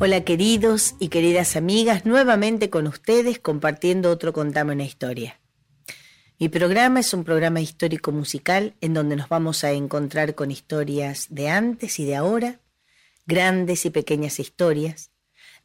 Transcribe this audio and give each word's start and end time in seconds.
Hola 0.00 0.22
queridos 0.22 0.94
y 1.00 1.08
queridas 1.08 1.56
amigas, 1.56 2.06
nuevamente 2.06 2.70
con 2.70 2.86
ustedes 2.86 3.40
compartiendo 3.40 4.12
otro 4.12 4.32
Contame 4.32 4.72
una 4.72 4.84
historia. 4.84 5.40
Mi 6.38 6.48
programa 6.48 7.00
es 7.00 7.12
un 7.14 7.24
programa 7.24 7.60
histórico 7.60 8.12
musical 8.12 8.76
en 8.80 8.94
donde 8.94 9.16
nos 9.16 9.28
vamos 9.28 9.64
a 9.64 9.72
encontrar 9.72 10.36
con 10.36 10.52
historias 10.52 11.26
de 11.30 11.48
antes 11.48 11.98
y 11.98 12.04
de 12.04 12.14
ahora, 12.14 12.60
grandes 13.26 13.86
y 13.86 13.90
pequeñas 13.90 14.38
historias, 14.38 15.10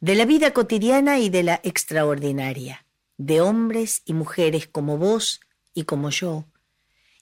de 0.00 0.16
la 0.16 0.24
vida 0.24 0.52
cotidiana 0.52 1.20
y 1.20 1.28
de 1.28 1.44
la 1.44 1.60
extraordinaria, 1.62 2.86
de 3.16 3.40
hombres 3.40 4.02
y 4.04 4.14
mujeres 4.14 4.66
como 4.66 4.98
vos 4.98 5.42
y 5.74 5.84
como 5.84 6.10
yo, 6.10 6.44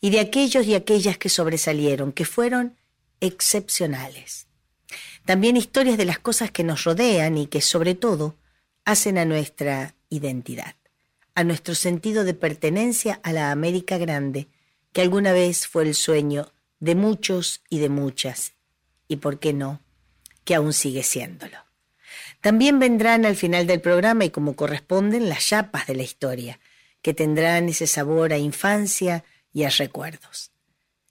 y 0.01 0.09
de 0.09 0.21
aquellos 0.21 0.67
y 0.67 0.75
aquellas 0.75 1.19
que 1.19 1.29
sobresalieron, 1.29 2.13
que 2.13 2.25
fueron 2.25 2.79
excepcionales. 3.21 4.47
También 5.25 5.57
historias 5.57 5.97
de 5.97 6.05
las 6.05 6.19
cosas 6.19 6.51
que 6.51 6.65
nos 6.65 6.85
rodean 6.85 7.39
y 7.39 7.47
que 7.47 7.61
sobre 7.61 7.95
todo 7.95 8.37
hacen 8.85 9.19
a 9.19 9.25
nuestra 9.25 9.95
identidad, 10.11 10.75
a 11.35 11.45
nuestro 11.45 11.75
sentido 11.75 12.25
de 12.25 12.35
pertenencia 12.35 13.21
a 13.23 13.33
la 13.33 13.53
América 13.53 13.99
Grande, 13.99 14.49
que 14.93 15.01
alguna 15.01 15.33
vez 15.33 15.67
fue 15.67 15.85
el 15.85 15.95
sueño 15.95 16.53
de 16.81 16.97
muchos 16.97 17.63
y 17.71 17.79
de 17.79 17.89
muchas, 17.89 18.55
y 19.07 19.17
por 19.17 19.39
qué 19.39 19.53
no, 19.53 19.81
que 20.45 20.55
aún 20.55 20.73
sigue 20.73 21.05
siéndolo. 21.05 21.59
También 22.41 22.81
vendrán 22.81 23.25
al 23.25 23.37
final 23.37 23.69
del 23.69 23.81
programa 23.81 24.25
y 24.25 24.31
como 24.31 24.57
corresponden 24.57 25.29
las 25.29 25.47
chapas 25.47 25.87
de 25.87 25.95
la 25.95 26.03
historia, 26.03 26.59
que 27.01 27.15
tendrán 27.15 27.69
ese 27.69 27.87
sabor 27.87 28.33
a 28.33 28.39
infancia 28.39 29.25
y 29.53 29.63
a 29.63 29.71
recuerdos. 29.71 30.51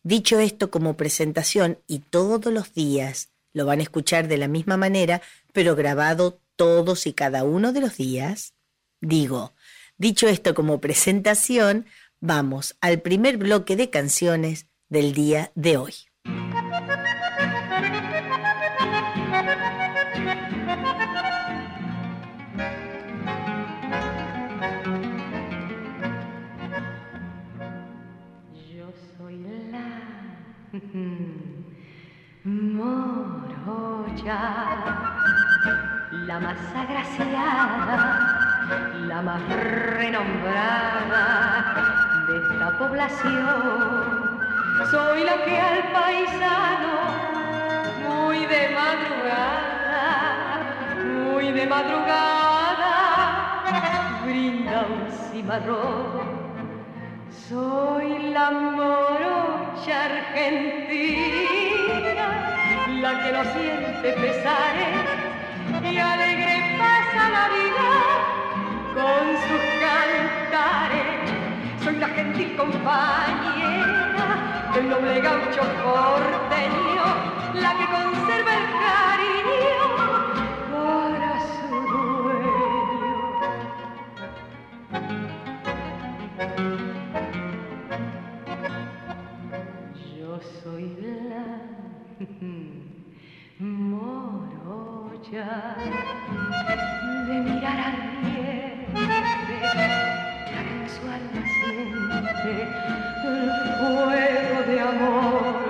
Dicho 0.04 0.40
esto 0.40 0.72
como 0.72 0.98
presentación 0.98 1.80
y 1.88 2.00
todos 2.00 2.52
los 2.52 2.74
días 2.74 3.30
lo 3.54 3.66
van 3.66 3.80
a 3.80 3.84
escuchar 3.84 4.28
de 4.28 4.38
la 4.38 4.48
misma 4.48 4.78
manera, 4.78 5.22
pero 5.54 5.76
grabado 5.76 6.42
todos 6.56 7.08
y 7.08 7.14
cada 7.14 7.44
uno 7.44 7.74
de 7.74 7.82
los 7.82 7.98
días. 7.98 8.54
Digo, 9.00 9.54
dicho 9.98 10.28
esto 10.28 10.54
como 10.54 10.80
presentación, 10.80 11.86
vamos 12.20 12.78
al 12.82 13.02
primer 13.02 13.38
bloque 13.38 13.76
de 13.76 13.90
canciones 13.90 14.68
del 14.90 15.14
día 15.14 15.52
de 15.56 15.78
hoy. 15.78 15.94
La 36.28 36.40
más 36.40 36.58
agraciada, 36.76 37.98
la 39.08 39.22
más 39.22 39.42
renombrada 39.96 41.24
de 42.28 42.38
esta 42.38 42.78
población. 42.78 44.32
Soy 44.90 45.24
la 45.24 45.44
que 45.46 45.60
al 45.60 45.84
paisano, 45.92 46.94
muy 48.08 48.46
de 48.46 48.70
madrugada, 48.76 50.06
muy 51.04 51.52
de 51.52 51.68
madrugada, 51.68 52.94
brinda 54.26 54.86
un 54.90 55.12
cimarrón. 55.32 56.42
Soy 57.30 58.32
la 58.34 58.52
morocha 58.52 60.06
argentina, 60.06 61.62
la 63.02 63.24
que 63.24 63.32
no 63.32 63.44
siente 63.46 64.14
pesares 64.14 65.06
y 65.84 65.98
alegre 65.98 66.78
pasa 66.78 67.30
la 67.32 67.50
vida 67.50 67.92
con 68.94 69.24
sus 69.48 69.64
cantares. 69.82 71.10
Soy 71.84 71.96
la 71.96 72.10
gentil 72.10 72.56
compañera 72.56 74.28
del 74.76 74.90
noble 74.90 75.20
gaucho 75.20 75.62
porteño, 75.84 77.06
la 77.56 77.72
que 77.74 77.86
conserva 77.98 78.54
el 78.62 78.66
cariño 78.86 79.84
para 80.72 81.32
su 81.54 81.70
dueño. 82.22 83.16
Yo 90.20 90.32
soy 90.62 90.86
la 91.02 91.46
morocha 93.62 95.46
de 97.28 97.36
mirar 97.48 97.94
en 100.56 100.90
su 100.90 101.02
alma 101.08 101.42
siente 101.54 102.54
el 103.24 103.52
fuego 103.78 104.58
de 104.68 104.78
amor. 104.82 105.62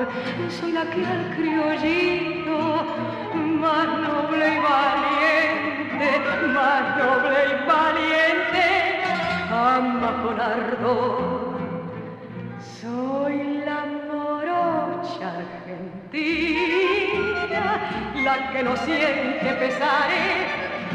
Soy 0.50 0.72
la 0.72 0.86
que 0.90 1.06
al 1.06 1.36
criollito 1.36 2.58
más 3.60 3.88
noble 3.88 4.46
y 4.48 4.60
valiente, 4.60 6.10
más 6.54 6.84
noble 6.98 7.40
y 7.46 7.54
valiente, 7.68 8.66
ama 9.52 10.12
con 10.24 10.40
ardor. 10.40 11.60
Soy 12.80 13.38
la 13.66 13.80
morocha 14.08 15.28
argentina, 15.38 16.61
la 18.24 18.52
que 18.52 18.62
no 18.64 18.76
siente 18.78 19.54
pesares 19.54 20.48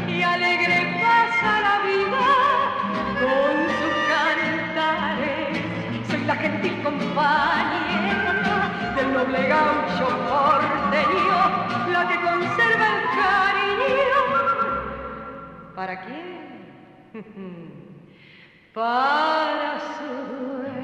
y 0.07 0.21
alegre 0.23 0.97
pasa 1.01 1.61
la 1.61 1.79
vida 1.85 2.27
con 3.21 3.53
sus 3.77 3.95
cantares. 4.11 5.59
Soy 6.09 6.21
la 6.25 6.35
gentil 6.35 6.81
compañera 6.83 8.33
del 8.95 9.13
noble 9.13 9.47
gaucho 9.47 10.07
porteño, 10.29 11.39
la 11.91 12.07
que 12.07 12.15
conserva 12.15 12.87
el 12.95 13.01
cariño. 13.19 14.21
¿Para 15.75 15.93
quién? 16.05 16.27
Para 18.73 19.79
su 19.97 20.09
dueño. 20.33 20.77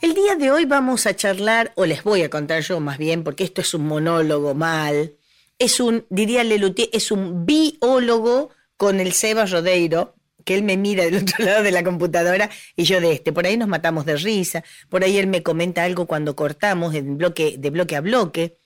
El 0.00 0.14
día 0.14 0.36
de 0.36 0.50
hoy 0.50 0.64
vamos 0.64 1.06
a 1.06 1.14
charlar, 1.14 1.72
o 1.74 1.84
les 1.84 2.02
voy 2.02 2.22
a 2.22 2.30
contar 2.30 2.62
yo 2.62 2.80
más 2.80 2.96
bien, 2.96 3.22
porque 3.22 3.44
esto 3.44 3.60
es 3.60 3.74
un 3.74 3.86
monólogo 3.86 4.54
mal, 4.54 5.16
es 5.58 5.78
un, 5.78 6.06
diría 6.08 6.42
Lelutier, 6.42 6.88
es 6.90 7.10
un 7.10 7.44
biólogo 7.44 8.48
con 8.78 8.98
el 8.98 9.12
Seba 9.12 9.44
Rodeiro, 9.44 10.14
que 10.46 10.54
él 10.54 10.62
me 10.62 10.78
mira 10.78 11.04
del 11.04 11.16
otro 11.22 11.44
lado 11.44 11.62
de 11.64 11.72
la 11.72 11.84
computadora 11.84 12.48
y 12.76 12.84
yo 12.84 13.02
de 13.02 13.12
este. 13.12 13.30
Por 13.30 13.44
ahí 13.46 13.58
nos 13.58 13.68
matamos 13.68 14.06
de 14.06 14.16
risa, 14.16 14.64
por 14.88 15.04
ahí 15.04 15.18
él 15.18 15.26
me 15.26 15.42
comenta 15.42 15.84
algo 15.84 16.06
cuando 16.06 16.34
cortamos 16.34 16.94
en 16.94 17.18
bloque, 17.18 17.56
de 17.58 17.68
bloque 17.68 17.96
a 17.96 18.00
bloque. 18.00 18.56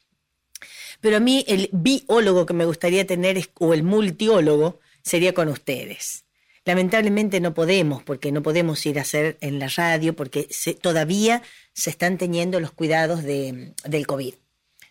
Pero 1.01 1.17
a 1.17 1.21
mí 1.21 1.45
el 1.49 1.71
biólogo 1.73 2.47
que 2.47 2.55
me 2.55 2.65
gustaría 2.65 3.07
tener, 3.07 3.39
es, 3.39 3.51
o 3.59 3.75
el 3.75 3.83
multiólogo, 3.83 4.81
sería 5.03 5.33
con 5.33 5.49
ustedes. 5.49 6.25
Lamentablemente 6.65 7.41
no 7.41 7.55
podemos, 7.55 8.03
porque 8.03 8.33
no 8.33 8.43
podemos 8.43 8.85
ir 8.85 8.99
a 8.99 9.03
hacer 9.03 9.39
en 9.41 9.59
la 9.59 9.69
radio, 9.69 10.15
porque 10.15 10.47
se, 10.51 10.75
todavía 10.75 11.43
se 11.73 11.91
están 11.91 12.19
teniendo 12.19 12.61
los 12.61 12.73
cuidados 12.73 13.23
de, 13.23 13.73
del 13.85 14.07
COVID. 14.07 14.35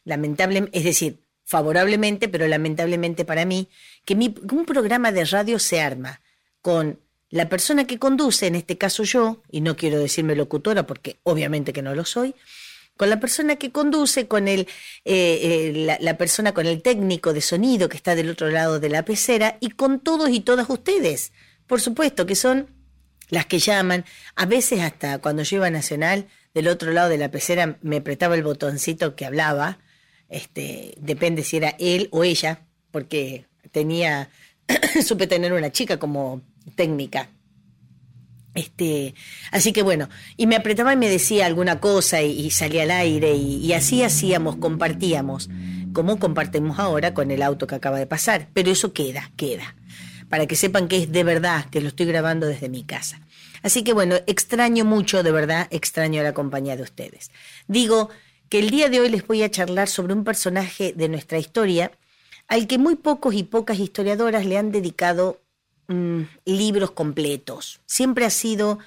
Lamentablemente, 0.04 0.78
es 0.78 0.84
decir, 0.84 1.20
favorablemente, 1.46 2.28
pero 2.28 2.48
lamentablemente 2.48 3.26
para 3.26 3.46
mí, 3.46 3.70
que 4.06 4.16
mi, 4.16 4.36
un 4.52 4.66
programa 4.66 5.12
de 5.12 5.26
radio 5.26 5.60
se 5.60 5.80
arma 5.82 6.22
con 6.62 7.00
la 7.30 7.50
persona 7.50 7.86
que 7.86 8.00
conduce, 8.00 8.48
en 8.48 8.56
este 8.56 8.78
caso 8.78 9.04
yo, 9.04 9.44
y 9.52 9.62
no 9.62 9.76
quiero 9.76 10.00
decirme 10.00 10.36
locutora 10.36 10.88
porque 10.88 11.20
obviamente 11.24 11.74
que 11.74 11.84
no 11.84 11.94
lo 11.94 12.06
soy, 12.06 12.34
con 13.00 13.10
la 13.10 13.22
persona 13.22 13.56
que 13.56 13.72
conduce, 13.72 14.28
con 14.28 14.50
el, 14.50 14.68
eh, 15.06 15.70
eh, 15.86 15.98
la, 16.02 16.18
persona, 16.18 16.54
con 16.54 16.66
el 16.66 16.82
técnico 16.82 17.32
de 17.32 17.40
sonido 17.40 17.88
que 17.88 17.96
está 17.96 18.14
del 18.14 18.30
otro 18.30 18.50
lado 18.50 18.82
de 18.82 18.90
la 18.90 19.06
pecera 19.06 19.58
y 19.62 19.70
con 19.70 20.02
todos 20.02 20.30
y 20.32 20.42
todas 20.42 20.70
ustedes, 20.70 21.32
por 21.66 21.80
supuesto, 21.80 22.26
que 22.26 22.36
son 22.36 22.68
las 23.30 23.46
que 23.46 23.60
llaman, 23.60 24.04
a 24.36 24.46
veces 24.46 24.82
hasta 24.82 25.20
cuando 25.20 25.44
yo 25.44 25.56
iba 25.56 25.70
Nacional, 25.70 26.28
del 26.54 26.68
otro 26.68 26.92
lado 26.92 27.08
de 27.08 27.18
la 27.18 27.32
pecera 27.32 27.78
me 27.82 27.98
apretaba 27.98 28.36
el 28.36 28.44
botoncito 28.44 29.16
que 29.16 29.26
hablaba, 29.26 29.80
este, 30.28 30.94
depende 30.98 31.46
si 31.46 31.56
era 31.56 31.78
él 31.80 32.10
o 32.12 32.26
ella, 32.26 32.68
porque 32.92 33.46
tenía, 33.72 34.30
supe 35.08 35.26
tener 35.26 35.54
una 35.54 35.72
chica 35.72 36.00
como 36.00 36.42
técnica. 36.76 37.30
Este, 38.56 39.14
así 39.52 39.72
que 39.72 39.84
bueno, 39.84 40.10
y 40.36 40.48
me 40.48 40.56
apretaba 40.56 40.94
y 40.94 40.98
me 40.98 41.10
decía 41.10 41.46
alguna 41.46 41.80
cosa 41.80 42.22
y, 42.22 42.50
salía 42.50 42.84
al 42.84 42.92
aire 42.92 43.34
y, 43.36 43.58
y, 43.58 43.74
así 43.74 44.04
hacíamos, 44.04 44.56
compartíamos, 44.58 45.50
como 45.94 46.20
compartimos 46.20 46.80
ahora 46.80 47.14
con 47.14 47.32
el 47.32 47.42
auto 47.42 47.68
que 47.68 47.76
acaba 47.76 48.00
de 48.00 48.08
pasar. 48.08 48.48
Pero 48.54 48.72
eso 48.72 48.92
queda, 48.92 49.32
queda, 49.36 49.76
para 50.30 50.48
que 50.48 50.56
sepan 50.56 50.88
que 50.88 50.98
es 50.98 51.12
de 51.12 51.24
verdad, 51.24 51.66
que 51.70 51.82
lo 51.82 51.90
estoy 51.90 52.08
grabando 52.08 52.48
desde 52.48 52.70
mi 52.70 52.84
casa. 52.84 53.22
Así 53.62 53.84
que 53.84 53.94
bueno, 53.94 54.16
extraño 54.26 54.86
mucho, 54.86 55.24
de 55.24 55.32
verdad, 55.32 55.68
extraño 55.72 56.24
la 56.24 56.34
compañía 56.34 56.76
de 56.76 56.84
ustedes. 56.84 57.32
Digo 57.68 58.10
que 58.50 58.60
el 58.60 58.70
día 58.70 58.90
de 58.90 59.00
hoy 59.00 59.10
les 59.10 59.26
voy 59.28 59.44
a 59.44 59.52
charlar 59.52 59.88
sobre 59.88 60.14
un 60.14 60.24
personaje 60.24 60.94
de 60.96 61.10
nuestra 61.10 61.38
historia 61.38 61.92
al 62.48 62.66
que 62.66 62.80
muy 62.80 62.96
pocos 62.96 63.36
y 63.36 63.44
pocas 63.44 63.80
historiadoras 63.80 64.46
le 64.46 64.58
han 64.58 64.72
dedicado 64.72 65.40
mm, 65.90 66.22
libros 66.46 66.92
completos. 66.92 67.82
Siempre 67.86 68.26
ha 68.26 68.30
sido 68.30 68.80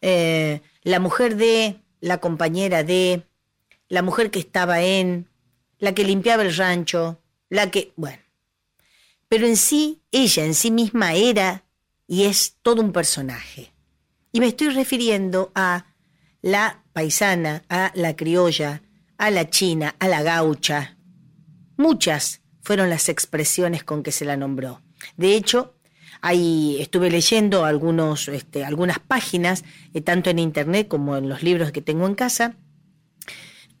eh, 0.00 0.60
la 0.82 1.00
mujer 1.00 1.36
de, 1.36 1.80
la 2.00 2.18
compañera 2.18 2.84
de, 2.84 3.24
la 3.88 4.02
mujer 4.02 4.30
que 4.30 4.38
estaba 4.38 4.82
en, 4.82 5.28
la 5.78 5.92
que 5.94 6.04
limpiaba 6.04 6.42
el 6.42 6.56
rancho, 6.56 7.18
la 7.48 7.70
que, 7.70 7.92
bueno. 7.96 8.22
Pero 9.28 9.46
en 9.46 9.56
sí, 9.56 10.00
ella 10.12 10.44
en 10.44 10.54
sí 10.54 10.70
misma 10.70 11.14
era 11.14 11.64
y 12.06 12.24
es 12.24 12.56
todo 12.62 12.80
un 12.80 12.92
personaje. 12.92 13.72
Y 14.30 14.40
me 14.40 14.46
estoy 14.46 14.68
refiriendo 14.68 15.50
a 15.54 15.86
la 16.42 16.82
paisana, 16.92 17.64
a 17.68 17.92
la 17.94 18.14
criolla, 18.16 18.82
a 19.18 19.30
la 19.30 19.48
china, 19.48 19.94
a 19.98 20.08
la 20.08 20.22
gaucha. 20.22 20.96
Muchas 21.76 22.42
fueron 22.62 22.90
las 22.90 23.08
expresiones 23.08 23.84
con 23.84 24.02
que 24.02 24.12
se 24.12 24.24
la 24.24 24.36
nombró. 24.36 24.82
De 25.16 25.34
hecho, 25.34 25.74
ahí 26.22 26.76
estuve 26.80 27.10
leyendo 27.10 27.66
este, 27.68 28.64
algunas 28.64 28.98
páginas, 29.00 29.64
eh, 29.92 30.00
tanto 30.00 30.30
en 30.30 30.38
internet 30.38 30.88
como 30.88 31.16
en 31.16 31.28
los 31.28 31.42
libros 31.42 31.72
que 31.72 31.82
tengo 31.82 32.06
en 32.06 32.14
casa, 32.14 32.56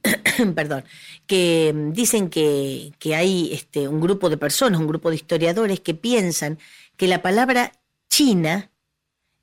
perdón, 0.54 0.84
que 1.26 1.72
dicen 1.92 2.28
que, 2.28 2.92
que 2.98 3.14
hay 3.14 3.50
este, 3.52 3.88
un 3.88 4.00
grupo 4.00 4.28
de 4.28 4.36
personas, 4.36 4.80
un 4.80 4.88
grupo 4.88 5.08
de 5.08 5.16
historiadores 5.16 5.80
que 5.80 5.94
piensan 5.94 6.58
que 6.96 7.06
la 7.06 7.22
palabra 7.22 7.72
China 8.10 8.70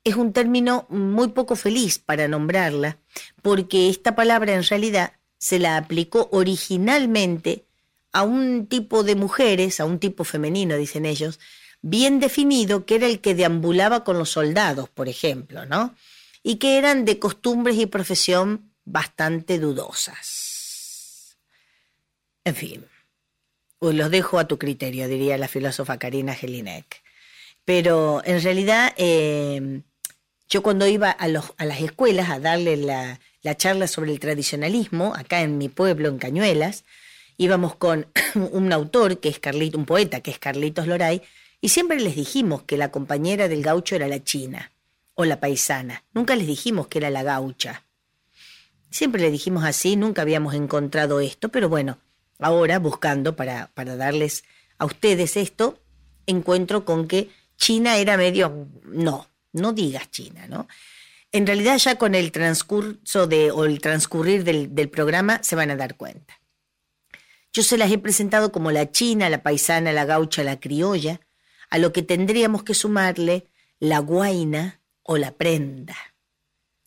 es 0.04 0.16
un 0.16 0.32
término 0.32 0.86
muy 0.90 1.28
poco 1.28 1.56
feliz 1.56 1.98
para 1.98 2.28
nombrarla, 2.28 2.98
porque 3.42 3.88
esta 3.88 4.14
palabra 4.14 4.54
en 4.54 4.62
realidad 4.62 5.14
se 5.38 5.58
la 5.58 5.78
aplicó 5.78 6.28
originalmente 6.32 7.64
a 8.12 8.22
un 8.22 8.66
tipo 8.66 9.04
de 9.04 9.14
mujeres, 9.14 9.80
a 9.80 9.86
un 9.86 9.98
tipo 9.98 10.24
femenino, 10.24 10.76
dicen 10.76 11.06
ellos, 11.06 11.40
bien 11.82 12.20
definido, 12.20 12.84
que 12.86 12.96
era 12.96 13.06
el 13.06 13.20
que 13.20 13.34
deambulaba 13.34 14.04
con 14.04 14.18
los 14.18 14.30
soldados, 14.30 14.88
por 14.88 15.08
ejemplo, 15.08 15.66
¿no? 15.66 15.94
Y 16.42 16.56
que 16.56 16.78
eran 16.78 17.04
de 17.04 17.18
costumbres 17.18 17.76
y 17.76 17.86
profesión 17.86 18.72
bastante 18.84 19.58
dudosas. 19.58 21.38
En 22.44 22.54
fin, 22.54 22.86
los 23.80 24.10
dejo 24.10 24.38
a 24.38 24.48
tu 24.48 24.58
criterio, 24.58 25.08
diría 25.08 25.38
la 25.38 25.48
filósofa 25.48 25.98
Karina 25.98 26.34
Jelinek. 26.34 27.02
Pero 27.64 28.22
en 28.24 28.42
realidad 28.42 28.94
eh, 28.96 29.82
yo 30.48 30.62
cuando 30.62 30.86
iba 30.86 31.10
a, 31.10 31.28
las 31.28 31.80
escuelas 31.80 32.28
a 32.28 32.40
darle 32.40 32.76
la, 32.76 33.20
la 33.42 33.56
charla 33.56 33.86
sobre 33.86 34.10
el 34.10 34.18
tradicionalismo, 34.18 35.14
acá 35.14 35.42
en 35.42 35.58
mi 35.58 35.68
pueblo, 35.68 36.08
en 36.08 36.18
Cañuelas, 36.18 36.84
íbamos 37.36 37.76
con 37.76 38.08
un 38.34 38.72
autor 38.72 39.20
que 39.20 39.28
es 39.28 39.38
Carlito, 39.38 39.78
un 39.78 39.86
poeta 39.86 40.20
que 40.20 40.32
es 40.32 40.38
Carlitos 40.38 40.88
Loray, 40.88 41.22
y 41.60 41.68
siempre 41.68 42.00
les 42.00 42.16
dijimos 42.16 42.62
que 42.62 42.76
la 42.76 42.90
compañera 42.90 43.48
del 43.48 43.62
gaucho 43.62 43.94
era 43.94 44.08
la 44.08 44.22
china 44.24 44.72
o 45.14 45.24
la 45.24 45.40
paisana. 45.40 46.04
Nunca 46.14 46.36
les 46.36 46.46
dijimos 46.46 46.88
que 46.88 46.98
era 46.98 47.10
la 47.10 47.22
gaucha. 47.22 47.84
Siempre 48.90 49.20
le 49.20 49.30
dijimos 49.30 49.64
así, 49.64 49.96
nunca 49.96 50.22
habíamos 50.22 50.54
encontrado 50.54 51.20
esto, 51.20 51.50
pero 51.50 51.68
bueno, 51.68 51.98
ahora 52.38 52.78
buscando 52.78 53.36
para, 53.36 53.70
para 53.74 53.96
darles 53.96 54.44
a 54.78 54.86
ustedes 54.86 55.36
esto, 55.36 55.78
encuentro 56.26 56.84
con 56.84 57.06
que 57.06 57.30
China 57.56 57.98
era 57.98 58.16
medio, 58.16 58.68
no, 58.84 59.28
no 59.52 59.72
digas 59.72 60.10
China, 60.10 60.46
¿no? 60.48 60.66
En 61.32 61.46
realidad 61.46 61.76
ya 61.76 61.96
con 61.96 62.14
el 62.14 62.32
transcurso 62.32 63.26
de, 63.26 63.52
o 63.52 63.64
el 63.64 63.80
transcurrir 63.80 64.42
del, 64.42 64.74
del 64.74 64.88
programa 64.88 65.40
se 65.42 65.54
van 65.54 65.70
a 65.70 65.76
dar 65.76 65.96
cuenta. 65.96 66.40
Yo 67.52 67.62
se 67.62 67.78
las 67.78 67.92
he 67.92 67.98
presentado 67.98 68.50
como 68.50 68.72
la 68.72 68.90
china, 68.90 69.28
la 69.28 69.42
paisana, 69.42 69.92
la 69.92 70.06
gaucha, 70.06 70.42
la 70.42 70.58
criolla, 70.58 71.20
a 71.70 71.78
lo 71.78 71.92
que 71.92 72.02
tendríamos 72.02 72.62
que 72.64 72.74
sumarle 72.74 73.46
la 73.78 74.00
guaina 74.00 74.80
o 75.02 75.16
la 75.16 75.32
prenda. 75.32 75.96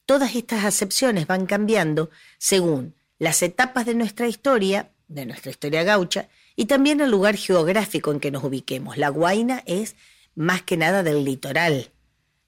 Todas 0.06 0.36
estas 0.36 0.66
acepciones 0.66 1.28
van 1.28 1.46
cambiando 1.46 2.10
según 2.38 2.94
las 3.18 3.42
etapas 3.42 3.86
de 3.86 3.96
nuestra 3.96 4.28
historia, 4.28 4.92
de 5.08 5.26
nuestra 5.26 5.52
historia 5.52 5.84
gaucha, 5.84 6.28
y 6.56 6.66
también 6.66 7.02
el 7.02 7.10
lugar 7.10 7.38
geográfico 7.38 8.12
en 8.12 8.20
que 8.20 8.32
nos 8.32 8.44
ubiquemos. 8.44 8.98
La 8.98 9.10
guaina 9.10 9.64
es 9.66 9.96
más 10.36 10.62
que 10.62 10.78
nada 10.78 11.04
del 11.04 11.24
litoral, 11.24 11.90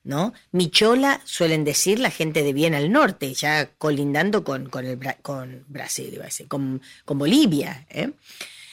¿no? 0.04 0.34
Michola 0.52 1.22
suelen 1.24 1.64
decir 1.64 2.00
la 2.00 2.12
gente 2.12 2.44
de 2.44 2.54
bien 2.54 2.76
al 2.76 2.92
norte, 2.92 3.34
ya 3.34 3.72
colindando 3.78 4.44
con, 4.44 4.70
con, 4.70 4.86
el, 4.86 5.00
con 5.22 5.66
Brasil, 5.68 6.14
iba 6.14 6.28
con, 6.48 6.82
con 7.06 7.18
Bolivia. 7.18 7.88
¿eh? 7.90 8.12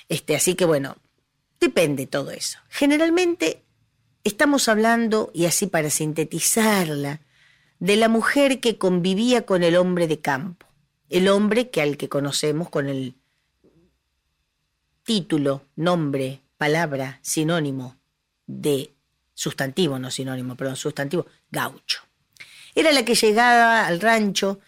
Este, 0.08 0.36
así 0.36 0.54
que 0.54 0.64
bueno, 0.64 0.96
depende 1.62 2.08
todo 2.08 2.32
eso. 2.32 2.58
Generalmente 2.68 3.62
estamos 4.24 4.68
hablando, 4.68 5.30
y 5.32 5.46
así 5.46 5.68
para 5.68 5.90
sintetizarla, 5.90 7.20
de 7.78 7.96
la 7.96 8.08
mujer 8.08 8.60
que 8.60 8.78
convivía 8.78 9.46
con 9.46 9.62
el 9.62 9.76
hombre 9.76 10.08
de 10.08 10.20
campo, 10.20 10.66
el 11.08 11.28
hombre 11.28 11.70
que 11.70 11.80
al 11.80 11.96
que 11.96 12.08
conocemos 12.08 12.68
con 12.68 12.88
el 12.88 13.14
título, 15.04 15.62
nombre, 15.76 16.40
palabra, 16.58 17.20
sinónimo 17.22 17.96
de 18.46 18.92
sustantivo, 19.32 19.98
no 20.00 20.10
sinónimo, 20.10 20.56
perdón, 20.56 20.76
sustantivo, 20.76 21.26
gaucho. 21.50 22.02
Era 22.74 22.90
la 22.90 23.04
que 23.04 23.14
llegaba 23.14 23.86
al 23.86 24.00
rancho 24.00 24.58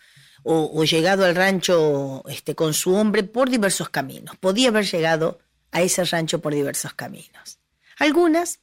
o, 0.44 0.84
llegado 0.84 1.24
al 1.24 1.34
rancho 1.34 2.22
este, 2.28 2.54
con 2.54 2.74
su 2.74 2.94
hombre 2.94 3.24
por 3.24 3.48
diversos 3.48 3.88
caminos. 3.88 4.36
Podía 4.36 4.68
haber 4.68 4.84
llegado 4.84 5.40
a 5.74 5.82
ese 5.82 6.04
rancho 6.04 6.40
por 6.40 6.54
diversos 6.54 6.94
caminos. 6.94 7.58
Algunas, 7.98 8.60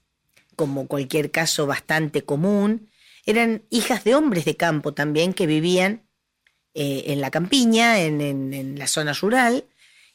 como 0.56 0.88
cualquier 0.88 1.30
caso 1.30 1.68
bastante 1.68 2.24
común, 2.24 2.90
eran 3.26 3.64
hijas 3.70 4.04
de 4.04 4.16
hombres 4.16 4.46
de 4.46 4.56
campo 4.56 4.94
también 4.94 5.34
que 5.34 5.46
vivían 5.46 6.04
eh, 6.74 7.04
en 7.08 7.20
la 7.20 7.30
campiña, 7.30 8.00
en, 8.00 8.80
la 8.80 8.88
zona 8.88 9.12
rural, 9.14 9.66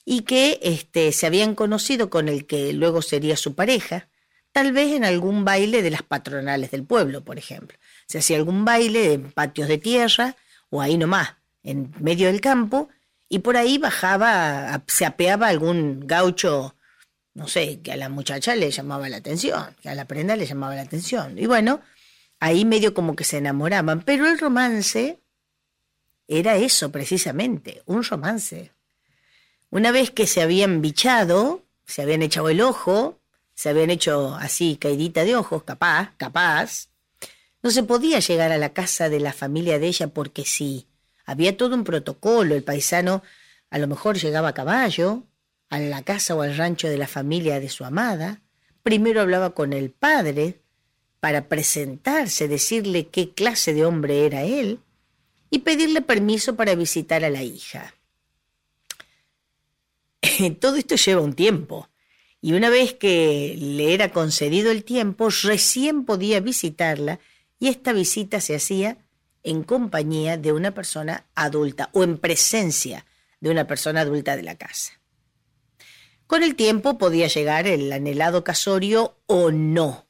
y 0.07 0.23
que 0.23 0.59
este, 0.62 1.12
se 1.12 1.26
habían 1.26 1.55
conocido 1.55 2.09
con 2.09 2.29
el 2.29 2.47
que 2.47 2.73
luego 2.73 3.03
sería 3.03 3.37
su 3.37 3.55
pareja, 3.55 4.09
tal 4.53 4.73
vez 4.73 4.95
en 4.95 5.05
algún 5.05 5.45
baile 5.45 5.83
de 5.83 5.91
las 5.91 6.03
patronales 6.03 6.71
del 6.71 6.85
pueblo, 6.85 7.25
por 7.25 7.37
ejemplo. 7.37 7.76
Se 8.07 8.19
hacía 8.19 8.38
algún 8.38 8.65
baile 8.65 9.12
en 9.12 9.31
patios 9.33 9.69
de 9.69 9.76
tierra 9.76 10.35
o 10.71 10.81
ahí 10.81 10.97
nomás, 10.97 11.35
en 11.62 11.93
medio 12.00 12.29
del 12.29 12.41
campo, 12.41 12.88
y 13.29 13.41
por 13.41 13.59
ahí 13.59 13.76
bajaba, 13.76 14.83
se 14.87 15.05
apeaba 15.05 15.49
algún 15.49 16.07
gaucho, 16.07 16.75
no 17.37 17.49
sé, 17.49 17.81
que 17.83 17.93
a 17.93 17.97
la 17.97 18.09
muchacha 18.09 18.57
le 18.57 18.71
llamaba 18.71 19.11
la 19.11 19.19
atención, 19.19 19.76
que 19.83 19.90
a 19.90 19.95
la 19.95 20.07
prenda 20.07 20.37
le 20.37 20.47
llamaba 20.47 20.75
la 20.75 20.81
atención. 20.81 21.38
Y 21.38 21.45
bueno, 21.45 21.83
ahí 22.40 22.64
medio 22.64 22.95
como 22.95 23.14
que 23.14 23.25
se 23.25 23.37
enamoraban, 23.37 24.00
pero 24.00 24.26
el 24.26 24.38
romance 24.38 25.21
era 26.26 26.57
eso 26.57 26.90
precisamente, 26.90 27.83
un 27.85 28.02
romance. 28.02 28.73
Una 29.69 29.93
vez 29.93 30.11
que 30.11 30.26
se 30.26 30.40
habían 30.40 30.81
bichado, 30.81 31.62
se 31.85 32.00
habían 32.00 32.23
echado 32.23 32.49
el 32.49 32.62
ojo, 32.62 33.21
se 33.55 33.69
habían 33.69 33.90
hecho 33.90 34.35
así, 34.37 34.78
caidita 34.78 35.25
de 35.25 35.37
ojos, 35.37 35.62
capaz, 35.62 36.14
capaz. 36.16 36.88
No 37.62 37.71
se 37.71 37.83
podía 37.83 38.19
llegar 38.19 38.50
a 38.50 38.57
la 38.57 38.73
casa 38.73 39.11
de 39.11 39.21
la 39.21 39.35
familia 39.35 39.78
de 39.78 39.88
ella 39.88 40.09
porque 40.09 40.47
sí. 40.47 40.87
Había 41.26 41.55
todo 41.59 41.75
un 41.75 41.85
protocolo. 41.85 42.55
El 42.55 42.62
paisano 42.62 43.23
a 43.69 43.78
lo 43.78 43.88
mejor 43.88 44.16
llegaba 44.16 44.49
a 44.49 44.55
caballo, 44.55 45.25
a 45.70 45.78
la 45.78 46.02
casa 46.02 46.35
o 46.35 46.42
al 46.42 46.56
rancho 46.56 46.88
de 46.88 46.99
la 46.99 47.06
familia 47.06 47.61
de 47.61 47.68
su 47.68 47.85
amada. 47.85 48.42
Primero 48.82 49.20
hablaba 49.20 49.50
con 49.50 49.73
el 49.73 49.90
padre 49.90 50.61
para 51.20 51.49
presentarse, 51.49 52.49
decirle 52.49 53.08
qué 53.08 53.32
clase 53.32 53.75
de 53.75 53.85
hombre 53.85 54.26
era 54.26 54.42
él 54.42 54.80
y 55.50 55.61
pedirle 55.61 56.02
permiso 56.02 56.56
para 56.56 56.75
visitar 56.75 57.25
a 57.25 57.30
la 57.30 57.42
hija. 57.42 57.94
todo 60.61 60.76
esto 60.76 60.96
lleva 60.96 61.20
un 61.20 61.35
tiempo. 61.35 61.88
Y 62.40 62.52
una 62.52 62.70
vez 62.70 62.94
que 62.94 63.56
le 63.58 63.94
era 63.94 64.11
concedido 64.11 64.70
el 64.70 64.85
tiempo, 64.85 65.28
recién 65.42 66.04
podía 66.04 66.40
visitarla 66.40 67.18
y 67.58 67.68
esta 67.68 67.92
visita 67.92 68.40
se 68.40 68.54
hacía 68.54 68.99
en 69.42 69.62
compañía 69.62 70.37
de 70.37 70.52
una 70.52 70.73
persona 70.73 71.25
adulta 71.35 71.88
o 71.92 72.04
en 72.04 72.18
presencia 72.18 73.06
de 73.40 73.50
una 73.50 73.66
persona 73.66 74.02
adulta 74.02 74.37
de 74.37 74.42
la 74.42 74.56
casa. 74.56 74.96
Con 76.26 76.42
el 76.42 76.56
tiempo 76.56 76.99
podía 76.99 77.28
llegar 77.28 77.66
el 77.66 77.92
anhelado 77.92 78.42
casorio 78.42 79.16
o 79.26 79.50
no, 79.50 80.06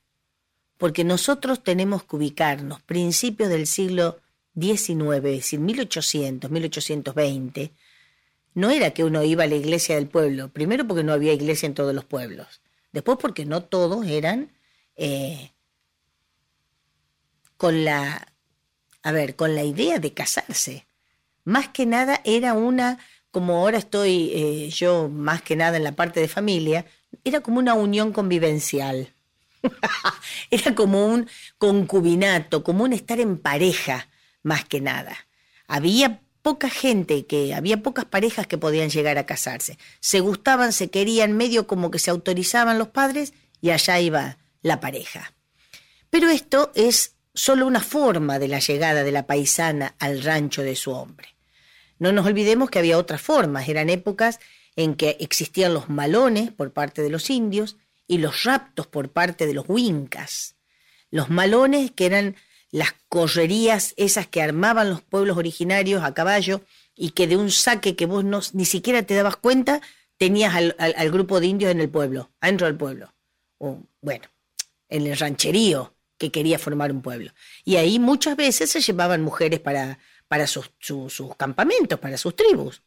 porque 0.78 1.04
nosotros 1.04 1.62
tenemos 1.62 2.04
que 2.04 2.16
ubicarnos 2.16 2.80
principios 2.82 3.48
del 3.50 3.66
siglo 3.66 4.20
XIX, 4.58 5.16
es 5.16 5.22
decir, 5.22 5.60
1800, 5.60 6.50
1820, 6.50 7.72
no 8.54 8.70
era 8.70 8.92
que 8.92 9.04
uno 9.04 9.22
iba 9.22 9.44
a 9.44 9.48
la 9.48 9.54
iglesia 9.54 9.96
del 9.96 10.08
pueblo, 10.08 10.48
primero 10.48 10.86
porque 10.86 11.04
no 11.04 11.12
había 11.12 11.34
iglesia 11.34 11.66
en 11.66 11.74
todos 11.74 11.94
los 11.94 12.06
pueblos, 12.06 12.62
después 12.92 13.18
porque 13.20 13.44
no 13.44 13.62
todos 13.64 14.06
eran 14.06 14.50
eh, 14.96 15.52
con 17.58 17.84
la, 17.84 18.32
a 19.02 19.12
ver, 19.12 19.36
con 19.36 19.54
la 19.54 19.64
idea 19.64 19.98
de 19.98 20.14
casarse. 20.14 20.86
Más 21.44 21.68
que 21.68 21.84
nada 21.84 22.22
era 22.24 22.54
una, 22.54 22.98
como 23.36 23.58
ahora 23.58 23.76
estoy 23.76 24.30
eh, 24.32 24.70
yo 24.70 25.10
más 25.10 25.42
que 25.42 25.56
nada 25.56 25.76
en 25.76 25.84
la 25.84 25.92
parte 25.92 26.20
de 26.20 26.26
familia, 26.26 26.86
era 27.22 27.42
como 27.42 27.58
una 27.58 27.74
unión 27.74 28.10
convivencial. 28.14 29.12
era 30.50 30.74
como 30.74 31.06
un 31.06 31.28
concubinato, 31.58 32.64
como 32.64 32.84
un 32.84 32.94
estar 32.94 33.20
en 33.20 33.36
pareja, 33.36 34.08
más 34.42 34.64
que 34.64 34.80
nada. 34.80 35.14
Había 35.68 36.22
poca 36.40 36.70
gente, 36.70 37.26
que 37.26 37.52
había 37.52 37.82
pocas 37.82 38.06
parejas 38.06 38.46
que 38.46 38.56
podían 38.56 38.88
llegar 38.88 39.18
a 39.18 39.26
casarse. 39.26 39.76
Se 40.00 40.20
gustaban, 40.20 40.72
se 40.72 40.88
querían, 40.88 41.36
medio 41.36 41.66
como 41.66 41.90
que 41.90 41.98
se 41.98 42.10
autorizaban 42.10 42.78
los 42.78 42.88
padres 42.88 43.34
y 43.60 43.68
allá 43.68 44.00
iba 44.00 44.38
la 44.62 44.80
pareja. 44.80 45.34
Pero 46.08 46.30
esto 46.30 46.72
es 46.74 47.16
solo 47.34 47.66
una 47.66 47.80
forma 47.80 48.38
de 48.38 48.48
la 48.48 48.60
llegada 48.60 49.04
de 49.04 49.12
la 49.12 49.26
paisana 49.26 49.94
al 49.98 50.22
rancho 50.22 50.62
de 50.62 50.74
su 50.74 50.92
hombre. 50.92 51.35
No 51.98 52.12
nos 52.12 52.26
olvidemos 52.26 52.70
que 52.70 52.78
había 52.78 52.98
otras 52.98 53.20
formas, 53.20 53.68
eran 53.68 53.90
épocas 53.90 54.40
en 54.76 54.94
que 54.94 55.16
existían 55.20 55.74
los 55.74 55.88
malones 55.88 56.52
por 56.52 56.72
parte 56.72 57.02
de 57.02 57.10
los 57.10 57.30
indios 57.30 57.76
y 58.06 58.18
los 58.18 58.44
raptos 58.44 58.86
por 58.86 59.10
parte 59.10 59.46
de 59.46 59.54
los 59.54 59.64
huincas. 59.68 60.56
Los 61.10 61.30
malones 61.30 61.90
que 61.90 62.06
eran 62.06 62.36
las 62.70 62.94
correrías 63.08 63.94
esas 63.96 64.26
que 64.26 64.42
armaban 64.42 64.90
los 64.90 65.00
pueblos 65.00 65.36
originarios 65.36 66.04
a 66.04 66.14
caballo 66.14 66.62
y 66.94 67.10
que 67.10 67.26
de 67.26 67.36
un 67.36 67.50
saque 67.50 67.96
que 67.96 68.06
vos 68.06 68.24
no, 68.24 68.40
ni 68.52 68.64
siquiera 68.64 69.02
te 69.02 69.14
dabas 69.14 69.36
cuenta, 69.36 69.80
tenías 70.18 70.54
al, 70.54 71.10
grupo 71.10 71.40
de 71.40 71.46
indios 71.46 71.70
en 71.70 71.80
el 71.80 71.88
pueblo, 71.88 72.30
adentro 72.40 72.66
del 72.66 72.76
pueblo. 72.76 73.14
O, 73.58 73.82
bueno, 74.00 74.26
en 74.88 75.06
el 75.06 75.16
rancherío 75.16 75.94
que 76.18 76.30
quería 76.30 76.58
formar 76.58 76.92
un 76.92 77.02
pueblo. 77.02 77.32
Y 77.64 77.76
ahí 77.76 77.98
muchas 77.98 78.36
veces 78.36 78.70
se 78.70 78.80
llevaban 78.80 79.22
mujeres 79.22 79.60
para, 79.60 79.98
para 80.28 80.46
sus, 80.46 80.70
sus 80.78 81.36
campamentos, 81.36 81.98
para 81.98 82.16
sus 82.16 82.34
tribus. 82.34 82.82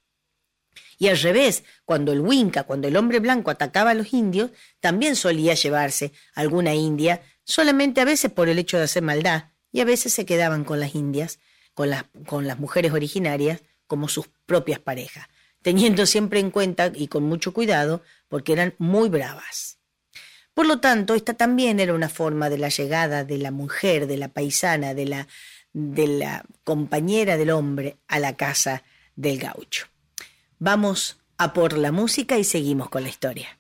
Y 0.98 1.08
al 1.08 1.18
revés, 1.18 1.64
cuando 1.86 2.12
el 2.12 2.20
Winca, 2.20 2.64
cuando 2.64 2.88
el 2.88 2.98
hombre 2.98 3.20
blanco 3.20 3.52
atacaba 3.52 3.92
a 3.92 3.96
los 3.96 4.14
indios, 4.14 4.52
también 4.80 5.16
solía 5.16 5.54
llevarse 5.54 6.12
alguna 6.36 6.76
india, 6.76 7.22
solamente 7.44 8.02
a 8.02 8.06
veces 8.06 8.32
por 8.32 8.50
el 8.50 8.60
hecho 8.60 8.78
de 8.78 8.84
hacer 8.84 9.02
maldad, 9.02 9.46
y 9.72 9.80
a 9.80 9.86
veces 9.86 10.14
se 10.14 10.26
quedaban 10.26 10.64
con 10.66 10.80
las 10.80 10.96
indias, 10.96 11.40
con 11.74 11.90
las, 11.90 12.06
con 12.26 12.48
las 12.48 12.60
mujeres 12.60 12.92
originarias, 12.92 13.62
como 13.88 14.10
sus 14.10 14.30
propias 14.46 14.80
parejas, 14.80 15.28
teniendo 15.62 16.06
siempre 16.06 16.40
en 16.40 16.52
cuenta 16.52 16.92
y 16.94 17.08
con 17.08 17.24
mucho 17.24 17.54
cuidado, 17.54 18.04
porque 18.28 18.54
eran 18.54 18.76
muy 18.78 19.10
bravas. 19.10 19.80
Por 20.54 20.68
lo 20.68 20.82
tanto, 20.82 21.16
esta 21.16 21.36
también 21.36 21.80
era 21.80 21.94
una 21.94 22.10
forma 22.10 22.50
de 22.50 22.58
la 22.58 22.68
llegada 22.68 23.24
de 23.24 23.38
la 23.38 23.52
mujer, 23.52 24.08
de 24.08 24.18
la 24.18 24.28
paisana, 24.28 24.94
de 24.94 25.06
la, 25.06 25.28
de 25.80 26.08
la 26.08 26.46
compañera 26.64 27.38
del 27.38 27.52
hombre 27.52 27.98
a 28.08 28.20
la 28.20 28.36
casa 28.36 28.84
del 29.16 29.40
gaucho. 29.40 29.88
Vamos 30.60 31.22
a 31.38 31.54
por 31.54 31.78
la 31.78 31.92
música 31.92 32.38
y 32.38 32.44
seguimos 32.44 32.90
con 32.90 33.04
la 33.04 33.10
historia. 33.10 33.59